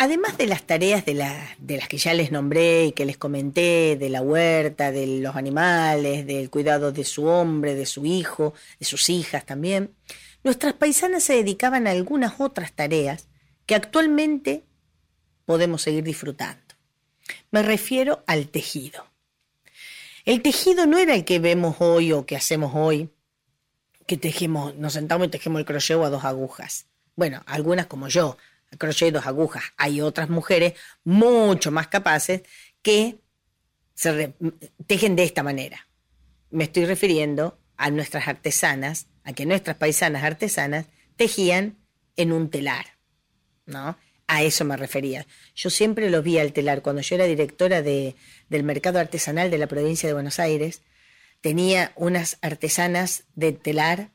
además 0.00 0.38
de 0.38 0.46
las 0.46 0.62
tareas 0.62 1.04
de, 1.04 1.12
de, 1.58 1.76
las 1.76 1.86
que 1.86 1.98
ya 1.98 2.14
les 2.14 2.32
nombré 2.32 2.86
y 2.86 2.92
que 2.92 3.04
les 3.04 3.18
comenté, 3.18 3.98
de 4.00 4.08
la 4.08 4.22
huerta, 4.22 4.92
de 4.92 5.06
los 5.20 5.36
animales, 5.36 6.26
del 6.26 6.48
cuidado 6.48 6.90
de 6.90 7.04
su 7.04 7.26
hombre, 7.26 7.74
de 7.74 7.84
su 7.84 8.06
hijo, 8.06 8.54
de 8.78 8.86
sus 8.86 9.10
hijas 9.10 9.44
también, 9.44 9.94
nuestras 10.42 10.72
paisanas 10.72 11.22
se 11.22 11.34
dedicaban 11.34 11.86
a 11.86 11.90
algunas 11.90 12.40
otras 12.40 12.72
tareas 12.72 13.28
que 13.66 13.74
actualmente 13.74 14.64
podemos 15.44 15.82
seguir 15.82 16.02
disfrutando. 16.02 16.62
Me 17.50 17.62
refiero 17.62 18.24
al 18.26 18.48
tejido. 18.48 19.04
El 20.24 20.40
tejido 20.40 20.86
no 20.86 20.96
era 20.96 21.14
el 21.14 21.26
que 21.26 21.40
vemos 21.40 21.76
hoy 21.80 22.12
o 22.12 22.24
que 22.24 22.36
hacemos 22.36 22.72
hoy, 22.74 23.10
que 24.06 24.16
tejemos, 24.16 24.74
nos 24.76 24.94
sentamos 24.94 25.26
y 25.26 25.30
tejemos 25.30 25.60
el 25.60 25.66
crochet 25.66 25.98
a 25.98 26.08
dos 26.08 26.24
agujas. 26.24 26.86
Bueno, 27.16 27.42
algunas 27.44 27.84
como 27.84 28.08
yo, 28.08 28.38
crochet 28.78 29.12
dos 29.12 29.26
agujas. 29.26 29.64
Hay 29.76 30.00
otras 30.00 30.28
mujeres 30.28 30.74
mucho 31.04 31.70
más 31.70 31.88
capaces 31.88 32.42
que 32.82 33.20
se 33.94 34.34
tejen 34.86 35.16
de 35.16 35.24
esta 35.24 35.42
manera. 35.42 35.88
Me 36.50 36.64
estoy 36.64 36.86
refiriendo 36.86 37.58
a 37.76 37.90
nuestras 37.90 38.28
artesanas, 38.28 39.06
a 39.24 39.32
que 39.32 39.46
nuestras 39.46 39.76
paisanas 39.76 40.24
artesanas 40.24 40.86
tejían 41.16 41.78
en 42.16 42.32
un 42.32 42.50
telar, 42.50 42.98
¿no? 43.66 43.98
A 44.26 44.42
eso 44.42 44.64
me 44.64 44.76
refería. 44.76 45.26
Yo 45.54 45.70
siempre 45.70 46.08
lo 46.08 46.22
vi 46.22 46.38
al 46.38 46.52
telar. 46.52 46.82
Cuando 46.82 47.02
yo 47.02 47.16
era 47.16 47.24
directora 47.24 47.82
de, 47.82 48.14
del 48.48 48.62
mercado 48.62 48.98
artesanal 48.98 49.50
de 49.50 49.58
la 49.58 49.66
provincia 49.66 50.08
de 50.08 50.14
Buenos 50.14 50.38
Aires, 50.38 50.82
tenía 51.40 51.92
unas 51.96 52.38
artesanas 52.40 53.24
de 53.34 53.52
telar, 53.52 54.12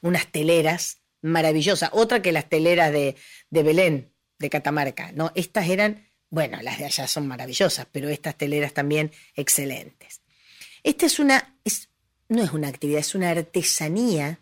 unas 0.00 0.26
teleras 0.26 0.99
maravillosas. 1.22 1.90
Otra 1.92 2.22
que 2.22 2.32
las 2.32 2.48
teleras 2.48 2.92
de, 2.92 3.16
de 3.50 3.62
Belén, 3.62 4.12
de 4.38 4.50
Catamarca. 4.50 5.12
No, 5.12 5.32
estas 5.34 5.68
eran, 5.68 6.06
bueno, 6.30 6.60
las 6.62 6.78
de 6.78 6.86
allá 6.86 7.06
son 7.06 7.26
maravillosas, 7.26 7.86
pero 7.90 8.08
estas 8.08 8.36
teleras 8.36 8.72
también 8.72 9.12
excelentes. 9.34 10.22
Esta 10.82 11.06
es 11.06 11.18
una, 11.18 11.56
es, 11.64 11.88
no 12.28 12.42
es 12.42 12.52
una 12.52 12.68
actividad, 12.68 13.00
es 13.00 13.14
una 13.14 13.30
artesanía 13.30 14.40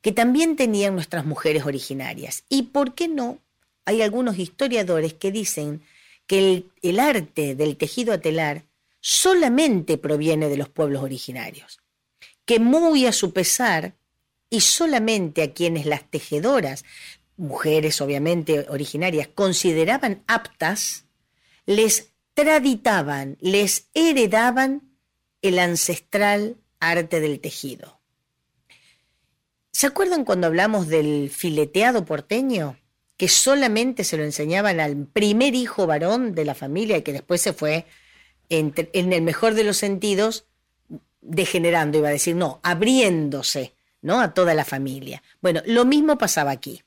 que 0.00 0.12
también 0.12 0.56
tenían 0.56 0.94
nuestras 0.94 1.24
mujeres 1.24 1.64
originarias. 1.64 2.44
¿Y 2.48 2.64
por 2.64 2.94
qué 2.94 3.06
no? 3.06 3.38
hay 3.90 4.02
algunos 4.02 4.38
historiadores 4.38 5.14
que 5.14 5.32
dicen 5.32 5.82
que 6.26 6.64
el, 6.82 7.00
arte 7.00 7.56
del 7.56 7.76
tejido 7.76 8.20
telar 8.20 8.64
solamente 9.00 9.98
proviene 9.98 10.48
de 10.48 10.56
los 10.56 10.68
pueblos 10.68 11.02
originarios, 11.02 11.80
que 12.44 12.60
muy 12.60 13.06
a 13.06 13.12
su 13.12 13.32
pesar 13.32 13.96
y 14.50 14.60
solamente 14.60 15.42
a 15.42 15.52
quienes 15.52 15.86
las 15.86 16.10
tejedoras, 16.10 16.84
mujeres 17.36 18.00
obviamente 18.00 18.66
originarias, 18.68 19.28
consideraban 19.28 20.22
aptas, 20.26 21.06
les 21.64 22.12
traditaban, 22.34 23.38
les 23.40 23.88
heredaban 23.94 24.82
el 25.40 25.58
ancestral 25.58 26.56
arte 26.80 27.20
del 27.20 27.40
tejido. 27.40 28.00
¿Se 29.70 29.86
acuerdan 29.86 30.24
cuando 30.24 30.48
hablamos 30.48 30.88
del 30.88 31.30
fileteado 31.30 32.04
porteño? 32.04 32.76
que 33.20 33.28
solamente 33.28 34.02
se 34.02 34.16
lo 34.16 34.24
enseñaban 34.24 34.80
al 34.80 35.06
primer 35.06 35.54
hijo 35.54 35.86
varón 35.86 36.34
de 36.34 36.46
la 36.46 36.54
familia 36.54 36.96
y 36.96 37.02
que 37.02 37.12
después 37.12 37.42
se 37.42 37.52
fue, 37.52 37.84
en, 38.48 38.72
el 38.94 39.20
mejor 39.20 39.52
de 39.52 39.62
los 39.62 39.76
sentidos, 39.76 40.46
degenerando, 41.20 41.98
iba 41.98 42.08
a 42.08 42.12
decir, 42.12 42.34
no, 42.34 42.60
abriéndose 42.62 43.74
a 44.02 44.34
toda 44.34 44.54
la 44.54 44.64
familia. 44.64 45.22
Bueno, 45.40 45.62
lo 45.66 45.84
mismo 45.84 46.18
pasaba 46.18 46.50
aquí. 46.50 46.82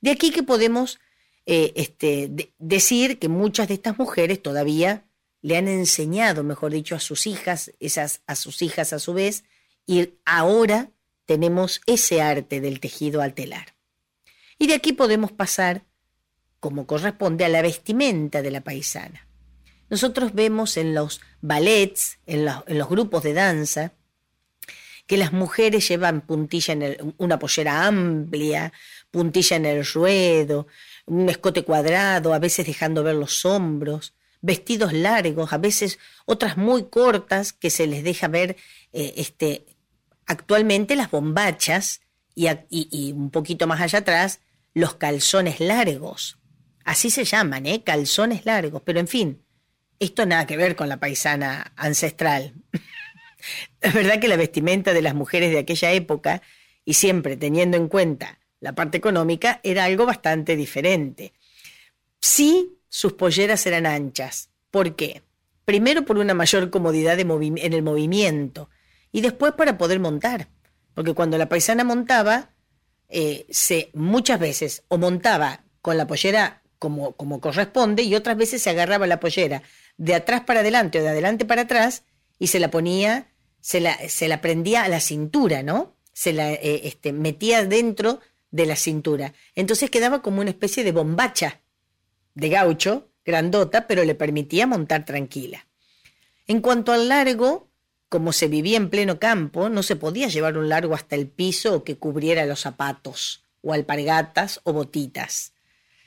De 0.00 0.10
aquí 0.10 0.30
que 0.30 0.42
podemos 0.42 1.00
eh, 1.46 1.72
este, 1.76 2.52
decir 2.58 3.18
que 3.18 3.28
muchas 3.28 3.68
de 3.68 3.74
estas 3.74 3.98
mujeres 3.98 4.42
todavía 4.42 5.04
le 5.40 5.56
han 5.56 5.68
enseñado, 5.68 6.44
mejor 6.44 6.72
dicho, 6.72 6.94
a 6.94 7.00
sus 7.00 7.26
hijas, 7.26 7.72
esas 7.80 8.22
a 8.26 8.36
sus 8.36 8.62
hijas 8.62 8.92
a 8.92 8.98
su 8.98 9.12
vez, 9.12 9.44
y 9.86 10.10
ahora 10.24 10.90
tenemos 11.26 11.80
ese 11.86 12.22
arte 12.22 12.60
del 12.60 12.80
tejido 12.80 13.22
al 13.22 13.34
telar. 13.34 13.74
Y 14.58 14.68
de 14.68 14.74
aquí 14.74 14.92
podemos 14.92 15.32
pasar, 15.32 15.84
como 16.60 16.86
corresponde, 16.86 17.44
a 17.44 17.48
la 17.48 17.62
vestimenta 17.62 18.42
de 18.42 18.50
la 18.50 18.60
paisana. 18.60 19.26
Nosotros 19.90 20.32
vemos 20.34 20.76
en 20.76 20.94
los 20.94 21.20
ballets, 21.40 22.18
en 22.26 22.44
los, 22.44 22.88
grupos 22.88 23.22
de 23.24 23.34
danza, 23.34 23.92
que 25.06 25.16
las 25.16 25.32
mujeres 25.32 25.88
llevan 25.88 26.20
puntilla 26.22 26.74
en 26.74 27.14
una 27.18 27.38
pollera 27.38 27.86
amplia, 27.86 28.72
puntilla 29.10 29.56
en 29.56 29.66
el 29.66 29.84
ruedo, 29.84 30.66
un 31.06 31.28
escote 31.28 31.64
cuadrado, 31.64 32.34
a 32.34 32.38
veces 32.38 32.66
dejando 32.66 33.02
ver 33.02 33.16
los 33.16 33.44
hombros, 33.44 34.14
vestidos 34.40 34.92
largos, 34.92 35.52
a 35.52 35.58
veces 35.58 35.98
otras 36.24 36.56
muy 36.56 36.84
cortas 36.84 37.52
que 37.52 37.70
se 37.70 37.86
les 37.86 38.04
deja 38.04 38.28
ver 38.28 38.56
eh, 38.92 39.14
este, 39.16 39.66
actualmente 40.26 40.96
las 40.96 41.10
bombachas 41.10 42.00
y, 42.34 42.48
y, 42.70 43.12
un 43.12 43.30
poquito 43.30 43.66
más 43.66 43.80
allá 43.80 44.00
atrás 44.00 44.40
los 44.74 44.94
calzones 44.94 45.60
largos. 45.60 46.38
Así 46.84 47.10
se 47.10 47.24
llaman, 47.24 47.66
¿eh? 47.66 47.82
Calzones 47.84 48.46
largos. 48.46 48.82
Pero 48.84 48.98
en 48.98 49.06
fin, 49.06 49.42
esto 50.00 50.26
nada 50.26 50.46
que 50.46 50.56
ver 50.56 50.74
con 50.74 50.88
la 50.88 50.98
paisana 50.98 51.72
ancestral. 51.76 52.54
es 53.80 53.94
verdad 53.94 54.20
que 54.20 54.28
la 54.28 54.36
vestimenta 54.36 54.92
de 54.92 55.02
las 55.02 55.14
mujeres 55.14 55.50
de 55.50 55.58
aquella 55.58 55.92
época, 55.92 56.42
y 56.84 56.94
siempre 56.94 57.36
teniendo 57.36 57.76
en 57.76 57.88
cuenta 57.88 58.38
la 58.60 58.74
parte 58.74 58.98
económica, 58.98 59.60
era 59.62 59.84
algo 59.84 60.06
bastante 60.06 60.56
diferente. 60.56 61.32
Sí, 62.20 62.78
sus 62.88 63.14
polleras 63.14 63.66
eran 63.66 63.86
anchas. 63.86 64.50
¿Por 64.70 64.94
qué? 64.96 65.22
Primero 65.64 66.04
por 66.04 66.18
una 66.18 66.34
mayor 66.34 66.70
comodidad 66.70 67.18
en 67.18 67.72
el 67.72 67.82
movimiento 67.82 68.68
y 69.10 69.20
después 69.20 69.52
para 69.52 69.78
poder 69.78 70.00
montar. 70.00 70.48
Porque 70.94 71.14
cuando 71.14 71.38
la 71.38 71.48
paisana 71.48 71.84
montaba, 71.84 72.50
eh, 73.08 73.46
se 73.50 73.90
muchas 73.94 74.38
veces 74.38 74.84
o 74.88 74.98
montaba 74.98 75.64
con 75.80 75.96
la 75.96 76.06
pollera 76.06 76.62
como, 76.78 77.12
como 77.12 77.40
corresponde 77.40 78.02
y 78.02 78.14
otras 78.14 78.36
veces 78.36 78.62
se 78.62 78.70
agarraba 78.70 79.06
la 79.06 79.20
pollera 79.20 79.62
de 79.96 80.14
atrás 80.14 80.42
para 80.42 80.60
adelante 80.60 80.98
o 80.98 81.02
de 81.02 81.10
adelante 81.10 81.44
para 81.44 81.62
atrás 81.62 82.04
y 82.38 82.48
se 82.48 82.58
la 82.58 82.70
ponía, 82.70 83.28
se 83.62 83.80
la, 83.80 83.96
se 84.08 84.28
la 84.28 84.42
prendía 84.42 84.82
a 84.82 84.88
la 84.88 85.00
cintura, 85.00 85.62
¿no? 85.62 85.94
Se 86.12 86.34
la 86.34 86.52
eh, 86.52 86.82
este, 86.84 87.12
metía 87.12 87.64
dentro 87.64 88.20
de 88.50 88.66
la 88.66 88.76
cintura. 88.76 89.32
Entonces 89.54 89.88
quedaba 89.88 90.20
como 90.20 90.42
una 90.42 90.50
especie 90.50 90.84
de 90.84 90.92
bombacha 90.92 91.60
de 92.34 92.48
gaucho, 92.48 93.08
grandota, 93.24 93.86
pero 93.86 94.04
le 94.04 94.14
permitía 94.14 94.66
montar 94.66 95.04
tranquila. 95.04 95.66
En 96.46 96.60
cuanto 96.60 96.92
al 96.92 97.08
largo, 97.08 97.70
como 98.08 98.32
se 98.32 98.48
vivía 98.48 98.76
en 98.76 98.90
pleno 98.90 99.18
campo, 99.18 99.68
no 99.68 99.82
se 99.82 99.96
podía 99.96 100.28
llevar 100.28 100.58
un 100.58 100.68
largo 100.68 100.94
hasta 100.94 101.14
el 101.14 101.28
piso 101.28 101.74
o 101.74 101.84
que 101.84 101.96
cubriera 101.96 102.44
los 102.46 102.60
zapatos, 102.60 103.44
o 103.62 103.72
alpargatas 103.72 104.60
o 104.64 104.72
botitas, 104.72 105.52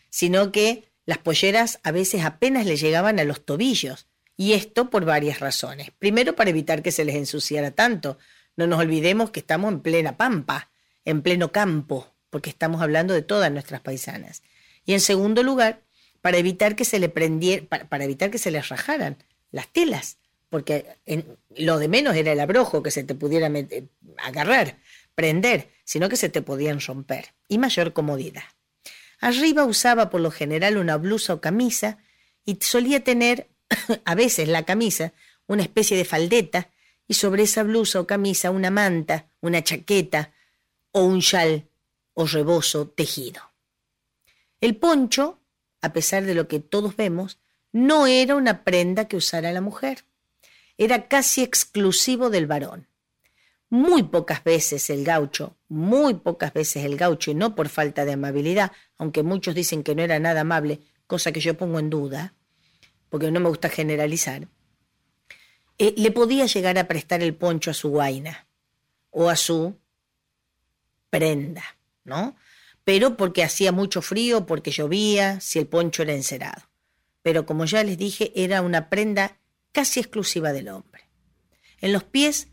sino 0.10 0.52
que 0.52 0.92
las 1.06 1.20
polleras 1.20 1.80
a 1.84 1.92
veces 1.92 2.26
apenas 2.26 2.66
le 2.66 2.76
llegaban 2.76 3.20
a 3.20 3.24
los 3.24 3.46
tobillos, 3.46 4.08
y 4.38 4.54
esto 4.54 4.90
por 4.90 5.06
varias 5.06 5.40
razones. 5.40 5.92
Primero, 5.98 6.36
para 6.36 6.50
evitar 6.50 6.82
que 6.82 6.92
se 6.92 7.06
les 7.06 7.16
ensuciara 7.16 7.72
tanto. 7.72 8.18
No 8.58 8.68
nos 8.68 8.80
olvidemos 8.80 9.32
que 9.32 9.40
estamos 9.40 9.72
en 9.72 9.82
plena 9.82 10.18
pampa, 10.18 10.72
en 11.04 11.22
pleno 11.22 11.52
campo, 11.52 12.14
porque 12.30 12.50
estamos 12.50 12.82
hablando 12.82 13.14
de 13.14 13.22
todas 13.22 13.52
nuestras 13.52 13.82
paisanas. 13.82 14.44
Y 14.86 14.94
en 14.94 15.00
segundo 15.00 15.44
lugar, 15.44 15.82
para 16.22 16.38
evitar 16.38 16.76
que 16.76 16.86
se 16.86 17.00
le 17.00 17.10
prendiera, 17.10 17.66
para 17.68 18.04
evitar 18.04 18.32
que 18.32 18.38
se 18.38 18.52
les 18.52 18.70
rajaran 18.70 19.18
las 19.52 19.68
telas 19.68 20.18
porque 20.56 20.98
lo 21.58 21.80
de 21.80 21.90
menos 21.90 22.16
era 22.16 22.32
el 22.32 22.40
abrojo 22.40 22.82
que 22.82 22.90
se 22.90 23.04
te 23.04 23.14
pudiera 23.14 23.52
agarrar, 24.24 24.78
prender, 25.14 25.70
sino 25.84 26.08
que 26.08 26.16
se 26.16 26.30
te 26.30 26.42
podían 26.42 26.80
romper, 26.80 27.34
y 27.50 27.58
mayor 27.58 27.92
comodidad. 27.92 28.44
Arriba 29.20 29.66
usaba 29.66 30.10
por 30.10 30.22
lo 30.22 30.32
general 30.32 30.78
una 30.78 30.96
blusa 30.96 31.34
o 31.34 31.42
camisa 31.42 31.98
y 32.46 32.58
solía 32.62 33.04
tener, 33.04 33.50
a 34.06 34.16
veces 34.16 34.48
la 34.48 34.64
camisa, 34.64 35.14
una 35.48 35.64
especie 35.64 35.98
de 35.98 36.06
faldeta 36.06 36.70
y 37.08 37.16
sobre 37.16 37.44
esa 37.44 37.64
blusa 37.64 38.00
o 38.00 38.08
camisa 38.08 38.52
una 38.52 38.72
manta, 38.72 39.30
una 39.42 39.64
chaqueta 39.64 40.34
o 40.92 41.04
un 41.04 41.22
chal 41.22 41.70
o 42.14 42.26
rebozo 42.26 42.90
tejido. 42.90 43.42
El 44.62 44.78
poncho, 44.78 45.40
a 45.82 45.94
pesar 45.94 46.24
de 46.26 46.34
lo 46.34 46.48
que 46.48 46.60
todos 46.60 46.96
vemos, 46.96 47.40
no 47.72 48.08
era 48.08 48.36
una 48.36 48.64
prenda 48.64 49.08
que 49.08 49.18
usara 49.18 49.52
la 49.52 49.62
mujer 49.62 50.06
era 50.78 51.08
casi 51.08 51.42
exclusivo 51.42 52.30
del 52.30 52.48
varón. 52.48 52.88
Muy 53.70 54.04
pocas 54.04 54.44
veces 54.44 54.90
el 54.90 55.04
gaucho, 55.04 55.58
muy 55.68 56.16
pocas 56.16 56.54
veces 56.54 56.86
el 56.86 56.98
gaucho, 56.98 57.32
y 57.32 57.34
no 57.34 57.56
por 57.56 57.70
falta 57.70 58.06
de 58.06 58.14
amabilidad, 58.14 58.72
aunque 58.98 59.24
muchos 59.24 59.56
dicen 59.56 59.84
que 59.84 59.96
no 59.96 60.04
era 60.04 60.20
nada 60.20 60.42
amable, 60.42 60.82
cosa 61.08 61.32
que 61.32 61.40
yo 61.40 61.58
pongo 61.58 61.80
en 61.80 61.90
duda, 61.90 62.34
porque 63.10 63.32
no 63.32 63.40
me 63.40 63.50
gusta 63.50 63.70
generalizar, 63.70 64.48
eh, 65.78 65.94
le 65.98 66.12
podía 66.12 66.46
llegar 66.46 66.78
a 66.78 66.88
prestar 66.88 67.22
el 67.22 67.36
poncho 67.36 67.72
a 67.72 67.74
su 67.74 67.90
guaina 67.90 68.48
o 69.12 69.30
a 69.30 69.36
su 69.36 69.78
prenda, 71.10 71.64
¿no? 72.04 72.36
pero 72.86 73.18
porque 73.18 73.44
hacía 73.44 73.74
mucho 73.74 74.02
frío, 74.02 74.46
porque 74.46 74.72
llovía, 74.72 75.42
si 75.42 75.60
el 75.60 75.68
poncho 75.68 76.04
era 76.04 76.14
encerado. 76.14 76.62
Pero 77.24 77.46
como 77.46 77.66
ya 77.66 77.84
les 77.84 77.98
dije, 77.98 78.32
era 78.36 78.62
una 78.62 78.90
prenda 78.90 79.40
casi 79.72 80.00
exclusiva 80.00 80.54
del 80.54 80.70
hombre. 80.70 81.10
En 81.82 81.92
los 81.92 82.04
pies, 82.04 82.48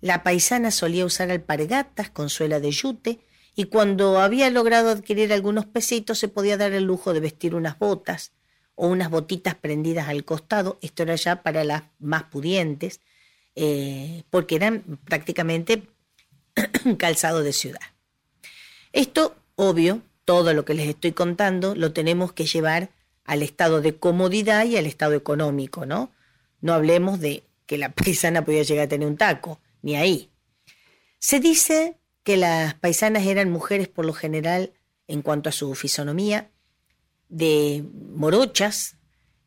la 0.00 0.22
paisana 0.22 0.70
solía 0.70 1.04
usar 1.04 1.30
alpargatas 1.30 2.10
con 2.10 2.30
suela 2.30 2.60
de 2.60 2.70
yute 2.70 3.26
y 3.56 3.64
cuando 3.64 4.20
había 4.20 4.48
logrado 4.50 4.90
adquirir 4.90 5.32
algunos 5.32 5.66
pesitos 5.66 6.18
se 6.18 6.28
podía 6.28 6.56
dar 6.56 6.72
el 6.72 6.84
lujo 6.84 7.12
de 7.12 7.20
vestir 7.20 7.54
unas 7.54 7.78
botas 7.78 8.32
o 8.74 8.88
unas 8.88 9.10
botitas 9.10 9.54
prendidas 9.54 10.08
al 10.08 10.24
costado, 10.24 10.78
esto 10.82 11.02
era 11.02 11.14
ya 11.16 11.42
para 11.42 11.64
las 11.64 11.82
más 11.98 12.24
pudientes, 12.24 13.00
eh, 13.54 14.24
porque 14.30 14.56
eran 14.56 14.82
prácticamente 15.04 15.82
calzado 16.98 17.42
de 17.42 17.52
ciudad. 17.52 17.80
Esto, 18.92 19.36
obvio, 19.56 20.02
todo 20.24 20.54
lo 20.54 20.64
que 20.64 20.74
les 20.74 20.88
estoy 20.88 21.12
contando 21.12 21.74
lo 21.74 21.92
tenemos 21.92 22.32
que 22.32 22.46
llevar 22.46 22.90
al 23.24 23.42
estado 23.42 23.80
de 23.80 23.96
comodidad 23.96 24.64
y 24.66 24.76
al 24.76 24.86
estado 24.86 25.14
económico, 25.14 25.86
¿no? 25.86 26.10
No 26.60 26.74
hablemos 26.74 27.20
de 27.20 27.44
que 27.66 27.78
la 27.78 27.88
paisana 27.94 28.44
podía 28.44 28.62
llegar 28.62 28.86
a 28.86 28.88
tener 28.88 29.08
un 29.08 29.16
taco, 29.16 29.60
ni 29.82 29.96
ahí. 29.96 30.30
Se 31.18 31.40
dice 31.40 31.96
que 32.22 32.36
las 32.36 32.74
paisanas 32.74 33.26
eran 33.26 33.50
mujeres 33.50 33.88
por 33.88 34.04
lo 34.04 34.12
general, 34.12 34.72
en 35.08 35.22
cuanto 35.22 35.48
a 35.48 35.52
su 35.52 35.74
fisonomía, 35.74 36.50
de 37.32 37.82
morochas, 38.14 38.96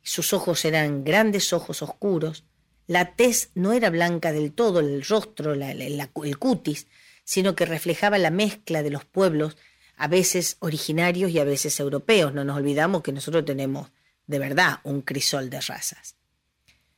sus 0.01 0.33
ojos 0.33 0.65
eran 0.65 1.03
grandes 1.03 1.53
ojos 1.53 1.83
oscuros, 1.83 2.43
la 2.87 3.15
tez 3.15 3.51
no 3.53 3.73
era 3.73 3.91
blanca 3.91 4.31
del 4.31 4.53
todo, 4.53 4.79
el 4.79 5.03
rostro, 5.03 5.53
el 5.53 6.37
cutis, 6.39 6.87
sino 7.23 7.55
que 7.55 7.65
reflejaba 7.65 8.17
la 8.17 8.31
mezcla 8.31 8.81
de 8.81 8.89
los 8.89 9.05
pueblos, 9.05 9.55
a 9.97 10.07
veces 10.07 10.57
originarios 10.59 11.29
y 11.31 11.39
a 11.39 11.43
veces 11.43 11.79
europeos. 11.79 12.33
No 12.33 12.43
nos 12.43 12.57
olvidamos 12.57 13.03
que 13.03 13.11
nosotros 13.11 13.45
tenemos 13.45 13.91
de 14.25 14.39
verdad 14.39 14.79
un 14.83 15.01
crisol 15.01 15.51
de 15.51 15.61
razas. 15.61 16.15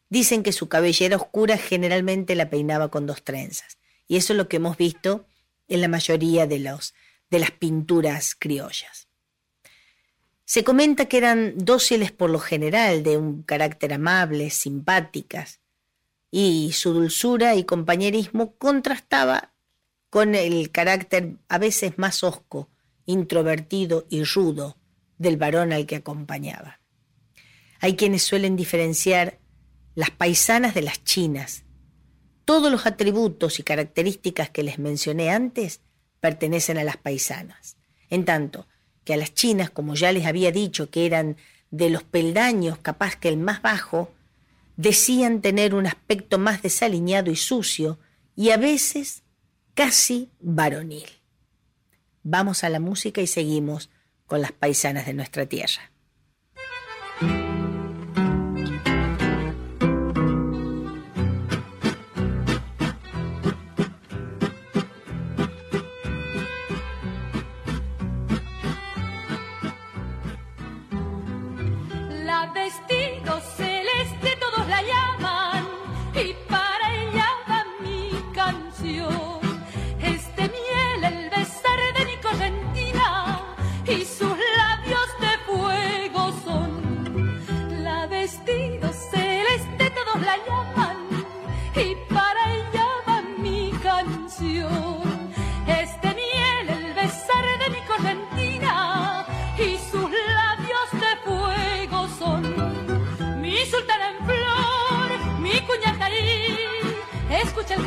Dicen 0.09 0.41
que 0.41 0.53
su 0.53 0.69
cabellera 0.69 1.17
oscura 1.17 1.57
generalmente 1.57 2.33
la 2.35 2.49
peinaba 2.49 2.89
con 2.89 3.05
dos 3.05 3.23
trenzas, 3.23 3.77
y 4.07 4.15
eso 4.15 4.31
es 4.31 4.37
lo 4.37 4.47
que 4.47 4.57
hemos 4.57 4.77
visto 4.77 5.25
en 5.67 5.81
la 5.81 5.89
mayoría 5.89 6.47
de, 6.47 6.59
los, 6.59 6.93
de 7.29 7.39
las 7.39 7.51
pinturas 7.51 8.35
criollas. 8.35 9.06
Se 10.47 10.63
comenta 10.63 11.07
que 11.07 11.17
eran 11.17 11.55
dóciles 11.57 12.13
por 12.13 12.29
lo 12.29 12.39
general, 12.39 13.03
de 13.03 13.17
un 13.17 13.43
carácter 13.43 13.91
amable, 13.91 14.49
simpáticas, 14.49 15.59
y 16.31 16.71
su 16.71 16.93
dulzura 16.93 17.55
y 17.55 17.65
compañerismo 17.65 18.55
contrastaba 18.55 19.53
con 20.09 20.35
el 20.35 20.71
carácter 20.71 21.35
a 21.49 21.57
veces 21.57 21.97
más 21.97 22.23
hosco, 22.23 22.69
introvertido 23.05 24.07
y 24.09 24.23
rudo 24.23 24.77
del 25.17 25.35
varón 25.35 25.73
al 25.73 25.85
que 25.85 25.97
acompañaba. 25.97 26.79
Hay 27.81 27.97
quienes 27.97 28.23
suelen 28.23 28.55
diferenciar 28.55 29.39
las 29.95 30.11
paisanas 30.11 30.73
de 30.73 30.81
las 30.81 31.03
chinas. 31.03 31.65
Todos 32.45 32.71
los 32.71 32.85
atributos 32.85 33.59
y 33.59 33.63
características 33.63 34.49
que 34.49 34.63
les 34.63 34.79
mencioné 34.79 35.29
antes 35.29 35.81
pertenecen 36.21 36.77
a 36.77 36.85
las 36.85 36.95
paisanas, 36.95 37.75
en 38.09 38.23
tanto 38.23 38.65
que 39.07 39.13
a 39.13 39.17
las 39.17 39.33
chinas, 39.33 39.69
como 39.69 39.95
ya 39.95 40.11
les 40.11 40.25
había 40.25 40.51
dicho, 40.51 40.89
que 40.89 41.05
eran 41.05 41.37
de 41.71 41.89
los 41.89 42.03
peldaños 42.03 42.77
capaz 42.79 43.15
que 43.15 43.29
el 43.29 43.37
más 43.37 43.61
bajo, 43.61 44.11
decían 44.75 45.39
tener 45.39 45.73
un 45.73 45.87
aspecto 45.87 46.37
más 46.37 46.61
desaliñado 46.61 47.31
y 47.31 47.37
sucio 47.37 47.99
y 48.35 48.49
a 48.49 48.57
veces 48.57 49.23
casi 49.75 50.29
varonil. 50.41 51.07
Vamos 52.23 52.65
a 52.65 52.69
la 52.69 52.81
música 52.81 53.21
y 53.21 53.27
seguimos 53.27 53.89
con 54.25 54.41
las 54.41 54.51
paisanas 54.51 55.05
de 55.05 55.13
nuestra 55.13 55.45
tierra. 55.45 55.89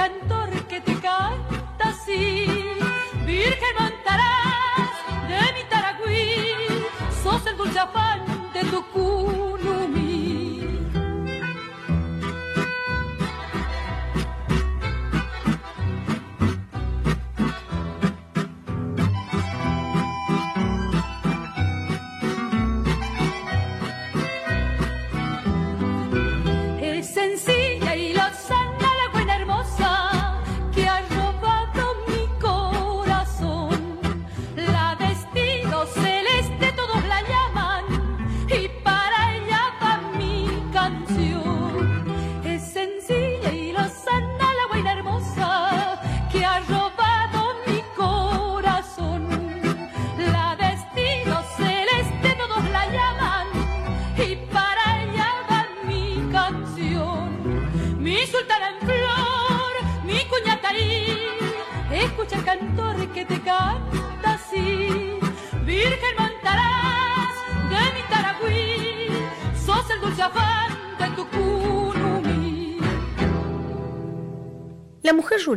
La 0.01 0.09
mujer 0.09 0.30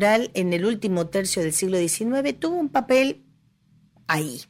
en 0.01 0.53
el 0.53 0.65
último 0.65 1.07
tercio 1.07 1.43
del 1.43 1.53
siglo 1.53 1.77
XIX 1.77 2.39
tuvo 2.39 2.55
un 2.55 2.69
papel 2.69 3.23
ahí. 4.07 4.41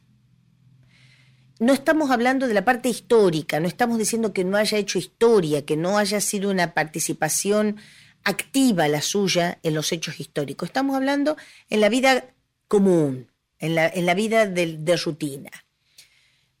No 1.60 1.74
estamos 1.74 2.10
hablando 2.10 2.48
de 2.48 2.54
la 2.54 2.64
parte 2.64 2.88
histórica, 2.88 3.60
no 3.60 3.68
estamos 3.68 3.98
diciendo 3.98 4.32
que 4.32 4.44
no 4.44 4.56
haya 4.56 4.78
hecho 4.78 4.98
historia, 4.98 5.64
que 5.66 5.76
no 5.76 5.98
haya 5.98 6.20
sido 6.20 6.50
una 6.50 6.72
participación 6.72 7.76
activa 8.24 8.88
la 8.88 9.02
suya 9.02 9.58
en 9.62 9.74
los 9.74 9.92
hechos 9.92 10.18
históricos. 10.18 10.68
Estamos 10.68 10.96
hablando 10.96 11.36
en 11.68 11.80
la 11.82 11.90
vida 11.90 12.24
común, 12.66 13.30
en 13.58 13.74
la, 13.74 14.14
vida 14.14 14.46
de, 14.46 14.78
de 14.78 14.96
rutina. 14.96 15.50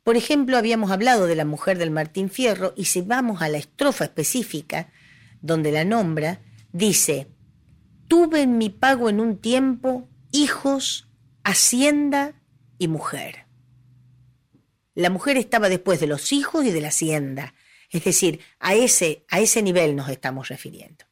Por 0.02 0.18
ejemplo, 0.18 0.58
habíamos 0.58 0.90
hablado 0.90 1.26
de 1.26 1.36
la 1.36 1.46
mujer 1.46 1.78
del 1.78 1.90
Martín 1.90 2.28
Fierro 2.28 2.74
y 2.76 2.84
si 2.84 3.00
vamos 3.00 3.40
a 3.40 3.48
la 3.48 3.56
estrofa 3.56 4.04
específica, 4.04 4.92
donde 5.40 5.72
la 5.72 5.86
nombra, 5.86 6.40
dice, 6.72 7.28
tuve 8.08 8.42
en 8.42 8.58
mi 8.58 8.70
pago 8.70 9.08
en 9.08 9.20
un 9.20 9.38
tiempo 9.38 10.08
hijos, 10.32 11.08
hacienda 11.42 12.34
y 12.78 12.88
mujer. 12.88 13.46
La 14.94 15.10
mujer 15.10 15.36
estaba 15.36 15.68
después 15.68 16.00
de 16.00 16.06
los 16.06 16.32
hijos 16.32 16.64
y 16.64 16.70
de 16.70 16.80
la 16.80 16.88
hacienda, 16.88 17.54
es 17.90 18.04
decir, 18.04 18.40
a 18.58 18.74
ese, 18.74 19.24
a 19.28 19.40
ese 19.40 19.62
nivel 19.62 19.96
nos 19.96 20.08
estamos 20.08 20.48
refiriendo. 20.48 21.04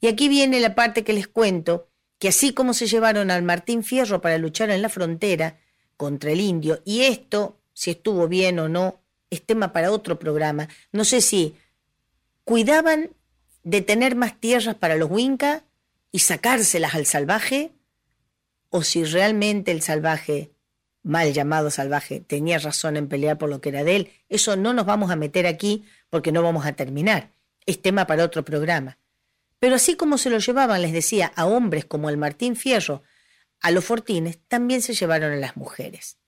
Y 0.00 0.06
aquí 0.06 0.28
viene 0.28 0.60
la 0.60 0.74
parte 0.74 1.04
que 1.04 1.12
les 1.12 1.28
cuento, 1.28 1.88
que 2.18 2.28
así 2.28 2.52
como 2.52 2.74
se 2.74 2.86
llevaron 2.86 3.30
al 3.30 3.42
Martín 3.42 3.82
Fierro 3.82 4.20
para 4.20 4.38
luchar 4.38 4.70
en 4.70 4.82
la 4.82 4.88
frontera, 4.88 5.58
contra 5.96 6.30
el 6.30 6.40
indio, 6.40 6.80
y 6.84 7.02
esto, 7.02 7.58
si 7.72 7.90
estuvo 7.90 8.28
bien 8.28 8.60
o 8.60 8.68
no, 8.68 9.00
es 9.30 9.44
tema 9.44 9.72
para 9.72 9.90
otro 9.90 10.18
programa. 10.18 10.68
No 10.92 11.04
sé 11.04 11.20
si 11.20 11.56
cuidaban 12.44 13.10
de 13.64 13.82
tener 13.82 14.14
más 14.16 14.38
tierras 14.40 14.76
para 14.76 14.96
los 14.96 15.10
Winca 15.10 15.64
y 16.10 16.20
sacárselas 16.20 16.94
al 16.94 17.06
salvaje, 17.06 17.72
o 18.70 18.82
si 18.82 19.04
realmente 19.04 19.72
el 19.72 19.82
salvaje, 19.82 20.52
mal 21.02 21.32
llamado 21.32 21.70
salvaje, 21.70 22.20
tenía 22.20 22.58
razón 22.58 22.96
en 22.96 23.08
pelear 23.08 23.38
por 23.38 23.48
lo 23.48 23.60
que 23.60 23.70
era 23.70 23.84
de 23.84 23.96
él. 23.96 24.12
Eso 24.28 24.56
no 24.56 24.72
nos 24.74 24.86
vamos 24.86 25.10
a 25.10 25.16
meter 25.16 25.46
aquí 25.46 25.84
porque 26.10 26.32
no 26.32 26.42
vamos 26.42 26.66
a 26.66 26.72
terminar. 26.72 27.32
Es 27.66 27.80
tema 27.80 28.06
para 28.06 28.24
otro 28.24 28.44
programa. 28.44 28.98
Pero 29.58 29.74
así 29.74 29.96
como 29.96 30.18
se 30.18 30.30
lo 30.30 30.38
llevaban, 30.38 30.82
les 30.82 30.92
decía, 30.92 31.32
a 31.34 31.46
hombres 31.46 31.84
como 31.84 32.10
el 32.10 32.16
Martín 32.16 32.56
Fierro, 32.56 33.02
a 33.60 33.70
los 33.70 33.84
fortines, 33.84 34.38
también 34.48 34.82
se 34.82 34.94
llevaron 34.94 35.32
a 35.32 35.36
las 35.36 35.56
mujeres. 35.56 36.18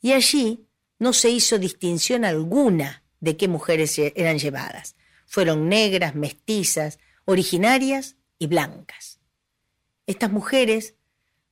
Y 0.00 0.12
allí 0.12 0.66
no 0.98 1.12
se 1.12 1.30
hizo 1.30 1.58
distinción 1.58 2.24
alguna 2.24 3.04
de 3.20 3.36
qué 3.36 3.48
mujeres 3.48 3.96
eran 3.98 4.38
llevadas. 4.38 4.96
Fueron 5.26 5.68
negras, 5.68 6.14
mestizas, 6.14 6.98
originarias 7.24 8.16
y 8.38 8.48
blancas. 8.48 9.11
Estas 10.06 10.32
mujeres 10.32 10.96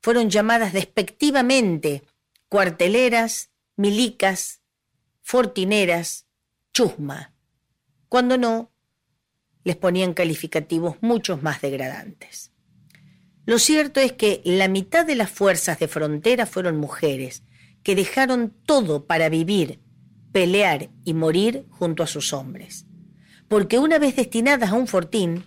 fueron 0.01 0.30
llamadas 0.30 0.72
despectivamente 0.72 2.03
cuarteleras, 2.48 3.51
milicas, 3.76 4.61
fortineras, 5.22 6.26
chusma, 6.72 7.32
cuando 8.09 8.36
no, 8.36 8.72
les 9.62 9.76
ponían 9.76 10.14
calificativos 10.14 10.96
muchos 11.01 11.42
más 11.42 11.61
degradantes. 11.61 12.53
Lo 13.46 13.59
cierto 13.59 14.01
es 14.01 14.12
que 14.12 14.42
la 14.44 14.68
mitad 14.68 15.07
de 15.07 15.14
las 15.14 15.30
fuerzas 15.30 15.78
de 15.78 15.88
frontera 15.88 16.46
fueron 16.46 16.76
mujeres, 16.76 17.44
que 17.82 17.94
dejaron 17.94 18.55
todo 18.66 19.07
para 19.07 19.28
vivir, 19.28 19.80
pelear 20.32 20.90
y 21.05 21.14
morir 21.14 21.66
junto 21.70 22.03
a 22.03 22.07
sus 22.07 22.32
hombres. 22.32 22.86
Porque 23.48 23.78
una 23.78 23.98
vez 23.98 24.16
destinadas 24.16 24.70
a 24.70 24.74
un 24.74 24.86
fortín, 24.86 25.44